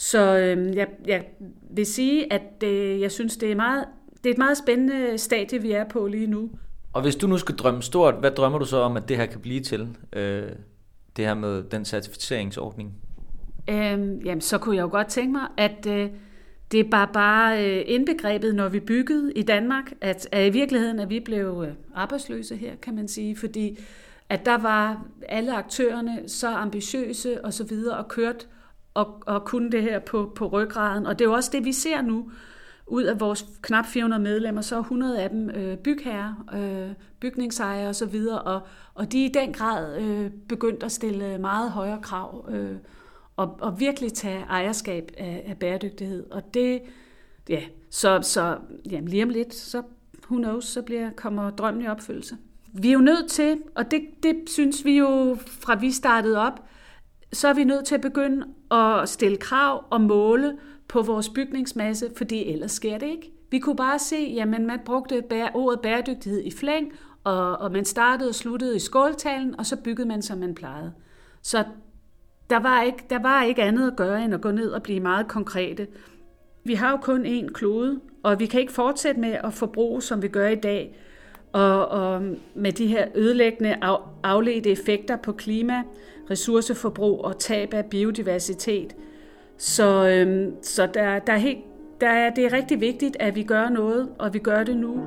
så 0.00 0.38
øh, 0.38 0.76
jeg, 0.76 0.88
jeg 1.06 1.24
vil 1.70 1.86
sige, 1.86 2.32
at 2.32 2.62
øh, 2.64 3.00
jeg 3.00 3.10
synes, 3.10 3.36
det 3.36 3.52
er 3.52 3.56
meget 3.56 3.84
det 4.24 4.30
er 4.30 4.34
et 4.34 4.38
meget 4.38 4.58
spændende 4.58 5.18
stadie, 5.18 5.62
vi 5.62 5.72
er 5.72 5.84
på 5.84 6.06
lige 6.06 6.26
nu. 6.26 6.50
Og 6.92 7.02
hvis 7.02 7.16
du 7.16 7.26
nu 7.26 7.38
skal 7.38 7.54
drømme 7.54 7.82
stort, 7.82 8.14
hvad 8.14 8.30
drømmer 8.30 8.58
du 8.58 8.64
så 8.64 8.76
om, 8.76 8.96
at 8.96 9.08
det 9.08 9.16
her 9.16 9.26
kan 9.26 9.40
blive 9.40 9.60
til? 9.60 9.88
Øh, 10.12 10.48
det 11.16 11.24
her 11.24 11.34
med 11.34 11.62
den 11.62 11.84
certificeringsordning? 11.84 12.94
Øhm, 13.70 14.20
jamen, 14.24 14.40
så 14.40 14.58
kunne 14.58 14.76
jeg 14.76 14.82
jo 14.82 14.88
godt 14.88 15.06
tænke 15.06 15.32
mig, 15.32 15.46
at 15.56 15.86
øh, 15.86 16.10
det 16.72 16.80
er 16.80 16.90
bare, 16.90 17.08
bare 17.12 17.66
øh, 17.66 17.82
indbegrebet, 17.86 18.54
når 18.54 18.68
vi 18.68 18.80
byggede 18.80 19.32
i 19.32 19.42
Danmark, 19.42 19.92
at, 20.00 20.28
at 20.32 20.46
i 20.46 20.50
virkeligheden 20.50 21.00
at 21.00 21.10
vi 21.10 21.20
blev 21.20 21.64
øh, 21.68 21.74
arbejdsløse 21.94 22.56
her, 22.56 22.76
kan 22.82 22.94
man 22.94 23.08
sige, 23.08 23.36
fordi 23.36 23.78
at 24.28 24.46
der 24.46 24.58
var 24.58 25.06
alle 25.28 25.56
aktørerne 25.56 26.22
så 26.26 26.48
ambitiøse 26.48 27.44
og 27.44 27.52
så 27.52 27.64
videre 27.64 27.96
og 27.96 28.08
kørt 28.08 28.48
og, 28.94 29.22
at 29.36 29.44
kunne 29.44 29.70
det 29.70 29.82
her 29.82 29.98
på, 29.98 30.32
på 30.34 30.46
ryggraden. 30.46 31.06
Og 31.06 31.18
det 31.18 31.24
er 31.24 31.28
jo 31.28 31.34
også 31.34 31.50
det, 31.52 31.64
vi 31.64 31.72
ser 31.72 32.02
nu 32.02 32.30
ud 32.86 33.02
af 33.02 33.20
vores 33.20 33.46
knap 33.62 33.86
400 33.86 34.22
medlemmer, 34.22 34.62
så 34.62 34.76
er 34.76 34.80
100 34.80 35.22
af 35.22 35.30
dem 35.30 35.50
øh, 35.50 35.78
bygherrer, 35.78 36.34
øh, 36.54 36.94
bygningsejere 37.20 37.88
osv., 37.88 38.16
og, 38.44 38.60
og 38.94 39.12
de 39.12 39.24
er 39.24 39.28
i 39.28 39.32
den 39.32 39.52
grad 39.52 40.02
øh, 40.02 40.30
begyndt 40.48 40.82
at 40.82 40.92
stille 40.92 41.38
meget 41.38 41.70
højere 41.70 41.98
krav 42.02 42.48
øh, 42.50 42.76
og, 43.36 43.58
og 43.60 43.80
virkelig 43.80 44.12
tage 44.12 44.40
ejerskab 44.40 45.10
af, 45.18 45.44
af 45.46 45.56
bæredygtighed. 45.58 46.30
Og 46.30 46.54
det, 46.54 46.82
ja, 47.48 47.62
så, 47.90 48.18
så 48.22 48.58
jamen, 48.90 49.08
lige 49.08 49.22
om 49.22 49.28
lidt, 49.28 49.54
så 49.54 49.82
who 50.30 50.36
knows, 50.36 50.64
så 50.64 50.82
bliver, 50.82 51.10
kommer 51.16 51.50
drømmen 51.50 51.82
i 51.82 51.86
opfyldelse. 51.86 52.36
Vi 52.72 52.88
er 52.88 52.92
jo 52.92 53.00
nødt 53.00 53.30
til, 53.30 53.62
og 53.74 53.90
det, 53.90 54.02
det 54.22 54.36
synes 54.46 54.84
vi 54.84 54.98
jo 54.98 55.36
fra 55.46 55.74
vi 55.74 55.90
startede 55.90 56.38
op, 56.38 56.64
så 57.32 57.48
er 57.48 57.54
vi 57.54 57.64
nødt 57.64 57.84
til 57.84 57.94
at 57.94 58.00
begynde 58.00 58.46
at 58.72 59.08
stille 59.08 59.36
krav 59.36 59.84
og 59.90 60.00
måle 60.00 60.56
på 60.88 61.02
vores 61.02 61.28
bygningsmasse, 61.28 62.10
fordi 62.16 62.44
ellers 62.52 62.72
sker 62.72 62.98
det 62.98 63.06
ikke. 63.06 63.32
Vi 63.50 63.58
kunne 63.58 63.76
bare 63.76 63.98
se, 63.98 64.32
jamen 64.34 64.66
man 64.66 64.80
brugte 64.84 65.22
ordet 65.54 65.80
bæredygtighed 65.80 66.42
i 66.44 66.50
flæng, 66.50 66.92
og, 67.24 67.56
og 67.56 67.72
man 67.72 67.84
startede 67.84 68.28
og 68.28 68.34
sluttede 68.34 68.76
i 68.76 68.78
skåltalen, 68.78 69.58
og 69.58 69.66
så 69.66 69.76
byggede 69.76 70.08
man, 70.08 70.22
som 70.22 70.38
man 70.38 70.54
plejede. 70.54 70.92
Så 71.42 71.64
der 72.50 72.58
var, 72.58 72.82
ikke, 72.82 73.04
der 73.10 73.18
var 73.18 73.42
ikke 73.42 73.62
andet 73.62 73.90
at 73.90 73.96
gøre, 73.96 74.24
end 74.24 74.34
at 74.34 74.40
gå 74.40 74.50
ned 74.50 74.70
og 74.70 74.82
blive 74.82 75.00
meget 75.00 75.28
konkrete. 75.28 75.86
Vi 76.64 76.74
har 76.74 76.90
jo 76.90 76.96
kun 76.96 77.26
én 77.26 77.52
klode, 77.52 78.00
og 78.22 78.40
vi 78.40 78.46
kan 78.46 78.60
ikke 78.60 78.72
fortsætte 78.72 79.20
med 79.20 79.32
at 79.44 79.54
forbruge, 79.54 80.02
som 80.02 80.22
vi 80.22 80.28
gør 80.28 80.48
i 80.48 80.54
dag, 80.54 80.96
og, 81.52 81.88
og 81.88 82.22
med 82.54 82.72
de 82.72 82.86
her 82.86 83.06
ødelæggende 83.14 83.76
af, 83.82 83.96
afledte 84.22 84.70
effekter 84.70 85.16
på 85.16 85.32
klima, 85.32 85.82
ressourceforbrug 86.30 87.24
og 87.24 87.38
tab 87.38 87.74
af 87.74 87.84
biodiversitet– 87.84 88.96
så, 89.60 90.08
øhm, 90.08 90.62
så 90.62 90.88
der, 90.94 91.18
der 91.18 91.32
er 91.32 91.38
helt, 91.38 91.58
der 92.00 92.08
er, 92.08 92.34
det 92.34 92.44
er 92.44 92.52
rigtig 92.52 92.80
vigtigt, 92.80 93.16
at 93.20 93.34
vi 93.34 93.42
gør 93.42 93.68
noget, 93.68 94.08
og 94.18 94.34
vi 94.34 94.38
gør 94.38 94.64
det 94.64 94.76
nu. 94.76 95.00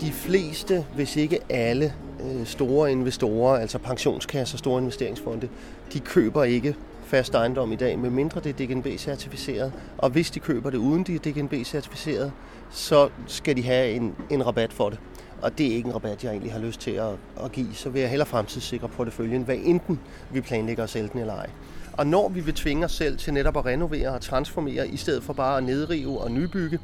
De 0.00 0.12
fleste, 0.12 0.84
hvis 0.94 1.16
ikke 1.16 1.38
alle 1.50 1.92
øh, 2.20 2.46
store 2.46 2.92
investorer, 2.92 3.60
altså 3.60 3.78
pensionskasser, 3.78 4.58
store 4.58 4.80
investeringsfonde, 4.80 5.48
de 5.92 6.00
køber 6.00 6.44
ikke 6.44 6.76
fast 7.12 7.34
ejendom 7.34 7.72
i 7.72 7.76
dag, 7.76 7.98
medmindre 7.98 8.40
det 8.40 8.60
er 8.60 8.66
DGNB-certificeret. 8.66 9.72
Og 9.98 10.10
hvis 10.10 10.30
de 10.30 10.40
køber 10.40 10.70
det 10.70 10.78
uden 10.78 11.02
de 11.02 11.14
er 11.14 11.18
DGNB-certificeret, 11.18 12.32
så 12.70 13.08
skal 13.26 13.56
de 13.56 13.62
have 13.62 13.90
en, 13.90 14.14
en 14.30 14.46
rabat 14.46 14.72
for 14.72 14.90
det. 14.90 14.98
Og 15.42 15.58
det 15.58 15.66
er 15.66 15.74
ikke 15.74 15.86
en 15.86 15.94
rabat, 15.94 16.24
jeg 16.24 16.30
egentlig 16.30 16.52
har 16.52 16.58
lyst 16.58 16.80
til 16.80 16.90
at, 16.90 17.12
at 17.44 17.52
give. 17.52 17.74
Så 17.74 17.90
vil 17.90 18.00
jeg 18.00 18.10
hellere 18.10 18.28
fremtidssikre 18.28 18.88
porteføljen, 18.88 19.42
hvad 19.42 19.56
enten 19.64 20.00
vi 20.30 20.40
planlægger 20.40 20.84
at 20.84 20.90
sælge 20.90 21.08
den 21.12 21.20
eller 21.20 21.34
ej. 21.34 21.50
Og 21.92 22.06
når 22.06 22.28
vi 22.28 22.40
vil 22.40 22.54
tvinge 22.54 22.84
os 22.84 22.92
selv 22.92 23.18
til 23.18 23.32
netop 23.32 23.56
at 23.56 23.64
renovere 23.64 24.08
og 24.08 24.20
transformere, 24.20 24.88
i 24.88 24.96
stedet 24.96 25.22
for 25.22 25.32
bare 25.32 25.56
at 25.56 25.64
nedrive 25.64 26.20
og 26.20 26.30
nybygge, 26.30 26.78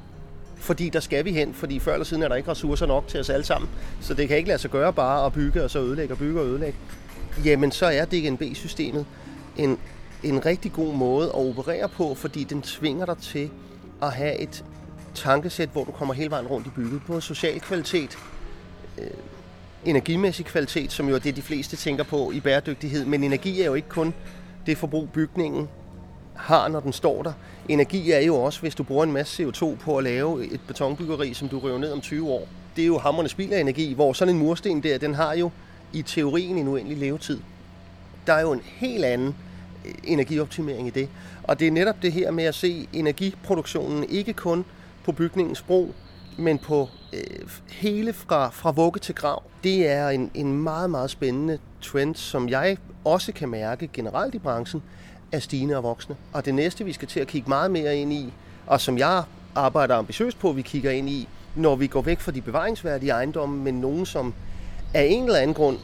fordi 0.56 0.88
der 0.88 1.00
skal 1.00 1.24
vi 1.24 1.32
hen, 1.32 1.54
fordi 1.54 1.78
før 1.78 1.92
eller 1.92 2.04
siden 2.04 2.22
er 2.22 2.28
der 2.28 2.36
ikke 2.36 2.50
ressourcer 2.50 2.86
nok 2.86 3.08
til 3.08 3.20
os 3.20 3.30
alle 3.30 3.44
sammen. 3.44 3.70
Så 4.00 4.14
det 4.14 4.28
kan 4.28 4.36
ikke 4.36 4.48
lade 4.48 4.58
sig 4.58 4.70
gøre 4.70 4.92
bare 4.92 5.26
at 5.26 5.32
bygge 5.32 5.64
og 5.64 5.70
så 5.70 5.78
ødelægge 5.78 6.14
og 6.14 6.18
bygge 6.18 6.40
og 6.40 6.46
ødelægge. 6.46 6.78
Jamen 7.44 7.72
så 7.72 7.86
er 7.86 8.04
DGNB-systemet 8.04 9.06
en, 9.56 9.78
en 10.22 10.46
rigtig 10.46 10.72
god 10.72 10.94
måde 10.94 11.28
at 11.28 11.34
operere 11.34 11.88
på, 11.88 12.14
fordi 12.14 12.44
den 12.44 12.62
tvinger 12.62 13.06
dig 13.06 13.18
til 13.18 13.50
at 14.02 14.12
have 14.12 14.38
et 14.38 14.64
tankesæt, 15.14 15.68
hvor 15.68 15.84
du 15.84 15.92
kommer 15.92 16.14
hele 16.14 16.30
vejen 16.30 16.46
rundt 16.46 16.66
i 16.66 16.70
bygget. 16.70 17.00
Både 17.06 17.20
social 17.20 17.60
kvalitet, 17.60 18.18
øh, 18.98 19.06
energimæssig 19.84 20.46
kvalitet, 20.46 20.92
som 20.92 21.08
jo 21.08 21.14
er 21.14 21.18
det, 21.18 21.36
de 21.36 21.42
fleste 21.42 21.76
tænker 21.76 22.04
på 22.04 22.30
i 22.30 22.40
bæredygtighed. 22.40 23.04
Men 23.04 23.24
energi 23.24 23.60
er 23.60 23.66
jo 23.66 23.74
ikke 23.74 23.88
kun 23.88 24.14
det 24.66 24.78
forbrug, 24.78 25.08
bygningen 25.10 25.68
har, 26.34 26.68
når 26.68 26.80
den 26.80 26.92
står 26.92 27.22
der. 27.22 27.32
Energi 27.68 28.10
er 28.10 28.20
jo 28.20 28.36
også, 28.36 28.60
hvis 28.60 28.74
du 28.74 28.82
bruger 28.82 29.04
en 29.04 29.12
masse 29.12 29.44
CO2 29.44 29.76
på 29.76 29.98
at 29.98 30.04
lave 30.04 30.46
et 30.46 30.60
betonbyggeri, 30.66 31.34
som 31.34 31.48
du 31.48 31.58
river 31.58 31.78
ned 31.78 31.92
om 31.92 32.00
20 32.00 32.28
år. 32.28 32.48
Det 32.76 32.82
er 32.82 32.86
jo 32.86 32.98
hammerne 32.98 33.28
spild 33.28 33.52
af 33.52 33.60
energi, 33.60 33.92
hvor 33.92 34.12
sådan 34.12 34.34
en 34.34 34.40
mursten 34.40 34.82
der, 34.82 34.98
den 34.98 35.14
har 35.14 35.34
jo 35.34 35.50
i 35.92 36.02
teorien 36.02 36.58
en 36.58 36.68
uendelig 36.68 36.98
levetid. 36.98 37.40
Der 38.26 38.32
er 38.32 38.40
jo 38.40 38.52
en 38.52 38.62
helt 38.64 39.04
anden 39.04 39.28
øh, 39.28 39.47
energioptimering 40.04 40.86
i 40.86 40.90
det. 40.90 41.08
Og 41.42 41.60
det 41.60 41.66
er 41.66 41.72
netop 41.72 42.02
det 42.02 42.12
her 42.12 42.30
med 42.30 42.44
at 42.44 42.54
se 42.54 42.88
energiproduktionen 42.92 44.04
ikke 44.08 44.32
kun 44.32 44.64
på 45.04 45.12
bygningens 45.12 45.62
brug, 45.62 45.94
men 46.38 46.58
på 46.58 46.88
øh, 47.12 47.48
hele 47.68 48.12
fra, 48.12 48.48
fra 48.48 48.70
vugge 48.70 49.00
til 49.00 49.14
grav. 49.14 49.42
Det 49.64 49.88
er 49.88 50.08
en, 50.08 50.30
en 50.34 50.62
meget, 50.62 50.90
meget 50.90 51.10
spændende 51.10 51.58
trend, 51.82 52.14
som 52.14 52.48
jeg 52.48 52.76
også 53.04 53.32
kan 53.32 53.48
mærke 53.48 53.90
generelt 53.92 54.34
i 54.34 54.38
branchen, 54.38 54.82
er 55.32 55.38
stigende 55.38 55.76
og 55.76 55.82
voksne. 55.82 56.16
Og 56.32 56.44
det 56.44 56.54
næste, 56.54 56.84
vi 56.84 56.92
skal 56.92 57.08
til 57.08 57.20
at 57.20 57.26
kigge 57.26 57.48
meget 57.48 57.70
mere 57.70 57.96
ind 57.96 58.12
i, 58.12 58.32
og 58.66 58.80
som 58.80 58.98
jeg 58.98 59.22
arbejder 59.54 59.96
ambitiøst 59.96 60.38
på, 60.38 60.52
vi 60.52 60.62
kigger 60.62 60.90
ind 60.90 61.08
i, 61.08 61.28
når 61.54 61.76
vi 61.76 61.86
går 61.86 62.02
væk 62.02 62.20
fra 62.20 62.32
de 62.32 62.40
bevaringsværdige 62.40 63.12
ejendomme, 63.12 63.64
men 63.64 63.74
nogen, 63.74 64.06
som 64.06 64.34
af 64.94 65.04
en 65.10 65.24
eller 65.24 65.38
anden 65.38 65.54
grund 65.54 65.78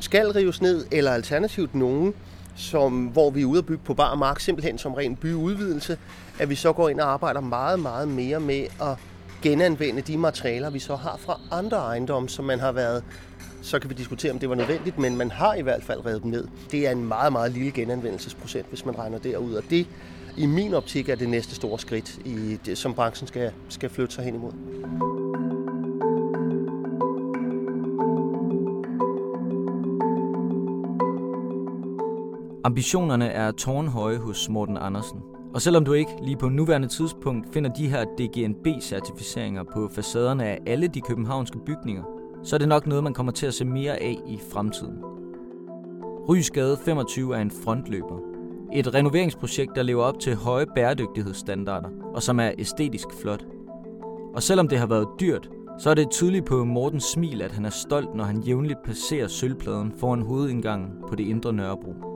skal 0.00 0.30
rives 0.30 0.62
ned, 0.62 0.86
eller 0.90 1.12
alternativt 1.12 1.74
nogen, 1.74 2.14
som, 2.60 3.06
hvor 3.06 3.30
vi 3.30 3.42
er 3.42 3.46
ude 3.46 3.58
at 3.58 3.66
bygge 3.66 3.82
på 3.84 3.94
bar 3.94 4.14
mark, 4.14 4.40
simpelthen 4.40 4.78
som 4.78 4.94
ren 4.94 5.16
byudvidelse, 5.16 5.98
at 6.38 6.50
vi 6.50 6.54
så 6.54 6.72
går 6.72 6.88
ind 6.88 7.00
og 7.00 7.12
arbejder 7.12 7.40
meget, 7.40 7.80
meget 7.80 8.08
mere 8.08 8.40
med 8.40 8.66
at 8.82 8.96
genanvende 9.42 10.02
de 10.02 10.16
materialer, 10.16 10.70
vi 10.70 10.78
så 10.78 10.96
har 10.96 11.16
fra 11.16 11.40
andre 11.50 11.76
ejendomme, 11.76 12.28
som 12.28 12.44
man 12.44 12.60
har 12.60 12.72
været 12.72 13.04
så 13.62 13.78
kan 13.78 13.90
vi 13.90 13.94
diskutere, 13.94 14.32
om 14.32 14.38
det 14.38 14.48
var 14.48 14.54
nødvendigt, 14.54 14.98
men 14.98 15.16
man 15.16 15.30
har 15.30 15.54
i 15.54 15.62
hvert 15.62 15.82
fald 15.82 16.06
revet 16.06 16.22
dem 16.22 16.30
ned. 16.30 16.48
Det 16.70 16.86
er 16.86 16.90
en 16.90 17.04
meget, 17.04 17.32
meget 17.32 17.52
lille 17.52 17.70
genanvendelsesprocent, 17.70 18.66
hvis 18.68 18.86
man 18.86 18.98
regner 18.98 19.18
derud, 19.18 19.54
og 19.54 19.62
det 19.70 19.86
i 20.36 20.46
min 20.46 20.74
optik 20.74 21.08
er 21.08 21.14
det 21.14 21.28
næste 21.28 21.54
store 21.54 21.78
skridt, 21.78 22.18
i 22.24 22.58
det, 22.66 22.78
som 22.78 22.94
branchen 22.94 23.28
skal, 23.28 23.52
skal 23.68 23.90
flytte 23.90 24.14
sig 24.14 24.24
hen 24.24 24.34
imod. 24.34 25.19
Ambitionerne 32.64 33.28
er 33.28 33.50
tårnhøje 33.50 34.18
hos 34.18 34.48
Morten 34.48 34.76
Andersen. 34.76 35.20
Og 35.54 35.62
selvom 35.62 35.84
du 35.84 35.92
ikke 35.92 36.10
lige 36.22 36.36
på 36.36 36.48
nuværende 36.48 36.88
tidspunkt 36.88 37.52
finder 37.52 37.70
de 37.70 37.88
her 37.88 38.04
DGNB-certificeringer 38.04 39.62
på 39.72 39.88
facaderne 39.92 40.44
af 40.44 40.58
alle 40.66 40.88
de 40.88 41.00
københavnske 41.00 41.58
bygninger, 41.66 42.02
så 42.42 42.56
er 42.56 42.58
det 42.58 42.68
nok 42.68 42.86
noget, 42.86 43.04
man 43.04 43.14
kommer 43.14 43.32
til 43.32 43.46
at 43.46 43.54
se 43.54 43.64
mere 43.64 44.02
af 44.02 44.18
i 44.26 44.38
fremtiden. 44.52 44.98
Rysgade 46.28 46.76
25 46.84 47.36
er 47.36 47.40
en 47.40 47.50
frontløber. 47.50 48.18
Et 48.72 48.94
renoveringsprojekt, 48.94 49.76
der 49.76 49.82
lever 49.82 50.02
op 50.02 50.18
til 50.18 50.36
høje 50.36 50.66
bæredygtighedsstandarder, 50.74 51.88
og 52.14 52.22
som 52.22 52.40
er 52.40 52.50
æstetisk 52.58 53.06
flot. 53.20 53.44
Og 54.34 54.42
selvom 54.42 54.68
det 54.68 54.78
har 54.78 54.86
været 54.86 55.08
dyrt, 55.20 55.50
så 55.78 55.90
er 55.90 55.94
det 55.94 56.10
tydeligt 56.10 56.46
på 56.46 56.64
Mortens 56.64 57.04
smil, 57.04 57.42
at 57.42 57.52
han 57.52 57.64
er 57.64 57.70
stolt, 57.70 58.14
når 58.14 58.24
han 58.24 58.40
jævnligt 58.40 58.82
passerer 58.84 59.28
sølvpladen 59.28 59.92
foran 59.96 60.22
hovedindgangen 60.22 60.90
på 61.08 61.14
det 61.14 61.24
indre 61.24 61.52
Nørrebro. 61.52 62.09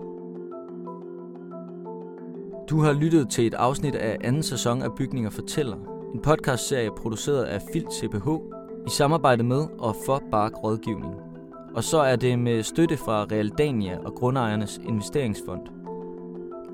Du 2.70 2.80
har 2.80 2.92
lyttet 2.92 3.28
til 3.28 3.46
et 3.46 3.54
afsnit 3.54 3.94
af 3.94 4.16
anden 4.20 4.42
sæson 4.42 4.82
af 4.82 4.94
Bygninger 4.96 5.30
Fortæller, 5.30 5.76
en 6.14 6.20
podcastserie 6.22 6.90
produceret 6.96 7.44
af 7.44 7.62
Filt 7.72 7.92
CPH 7.92 8.28
i 8.86 8.90
samarbejde 8.90 9.42
med 9.42 9.66
og 9.78 9.96
for 10.06 10.22
Bark 10.30 10.64
Rådgivning. 10.64 11.14
Og 11.74 11.84
så 11.84 11.98
er 11.98 12.16
det 12.16 12.38
med 12.38 12.62
støtte 12.62 12.96
fra 12.96 13.26
Realdania 13.32 13.98
og 13.98 14.14
Grundejernes 14.14 14.80
Investeringsfond. 14.84 15.60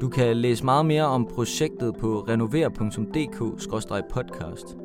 Du 0.01 0.09
kan 0.09 0.37
læse 0.37 0.65
meget 0.65 0.87
mere 0.87 1.05
om 1.05 1.29
projektet 1.35 1.97
på 1.97 2.25
renover.dk-podcast. 2.29 4.77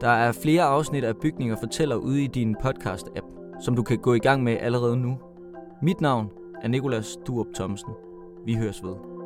Der 0.00 0.08
er 0.08 0.32
flere 0.32 0.62
afsnit 0.62 1.04
af 1.04 1.16
Bygninger 1.16 1.56
Fortæller 1.56 1.96
ude 1.96 2.22
i 2.22 2.26
din 2.26 2.56
podcast-app, 2.64 3.58
som 3.60 3.76
du 3.76 3.82
kan 3.82 3.98
gå 3.98 4.14
i 4.14 4.18
gang 4.18 4.42
med 4.42 4.56
allerede 4.60 4.96
nu. 4.96 5.18
Mit 5.82 6.00
navn 6.00 6.30
er 6.62 6.68
Nikolas 6.68 7.18
Durup 7.26 7.46
Thomsen. 7.54 7.92
Vi 8.46 8.54
høres 8.54 8.82
ved. 8.82 9.17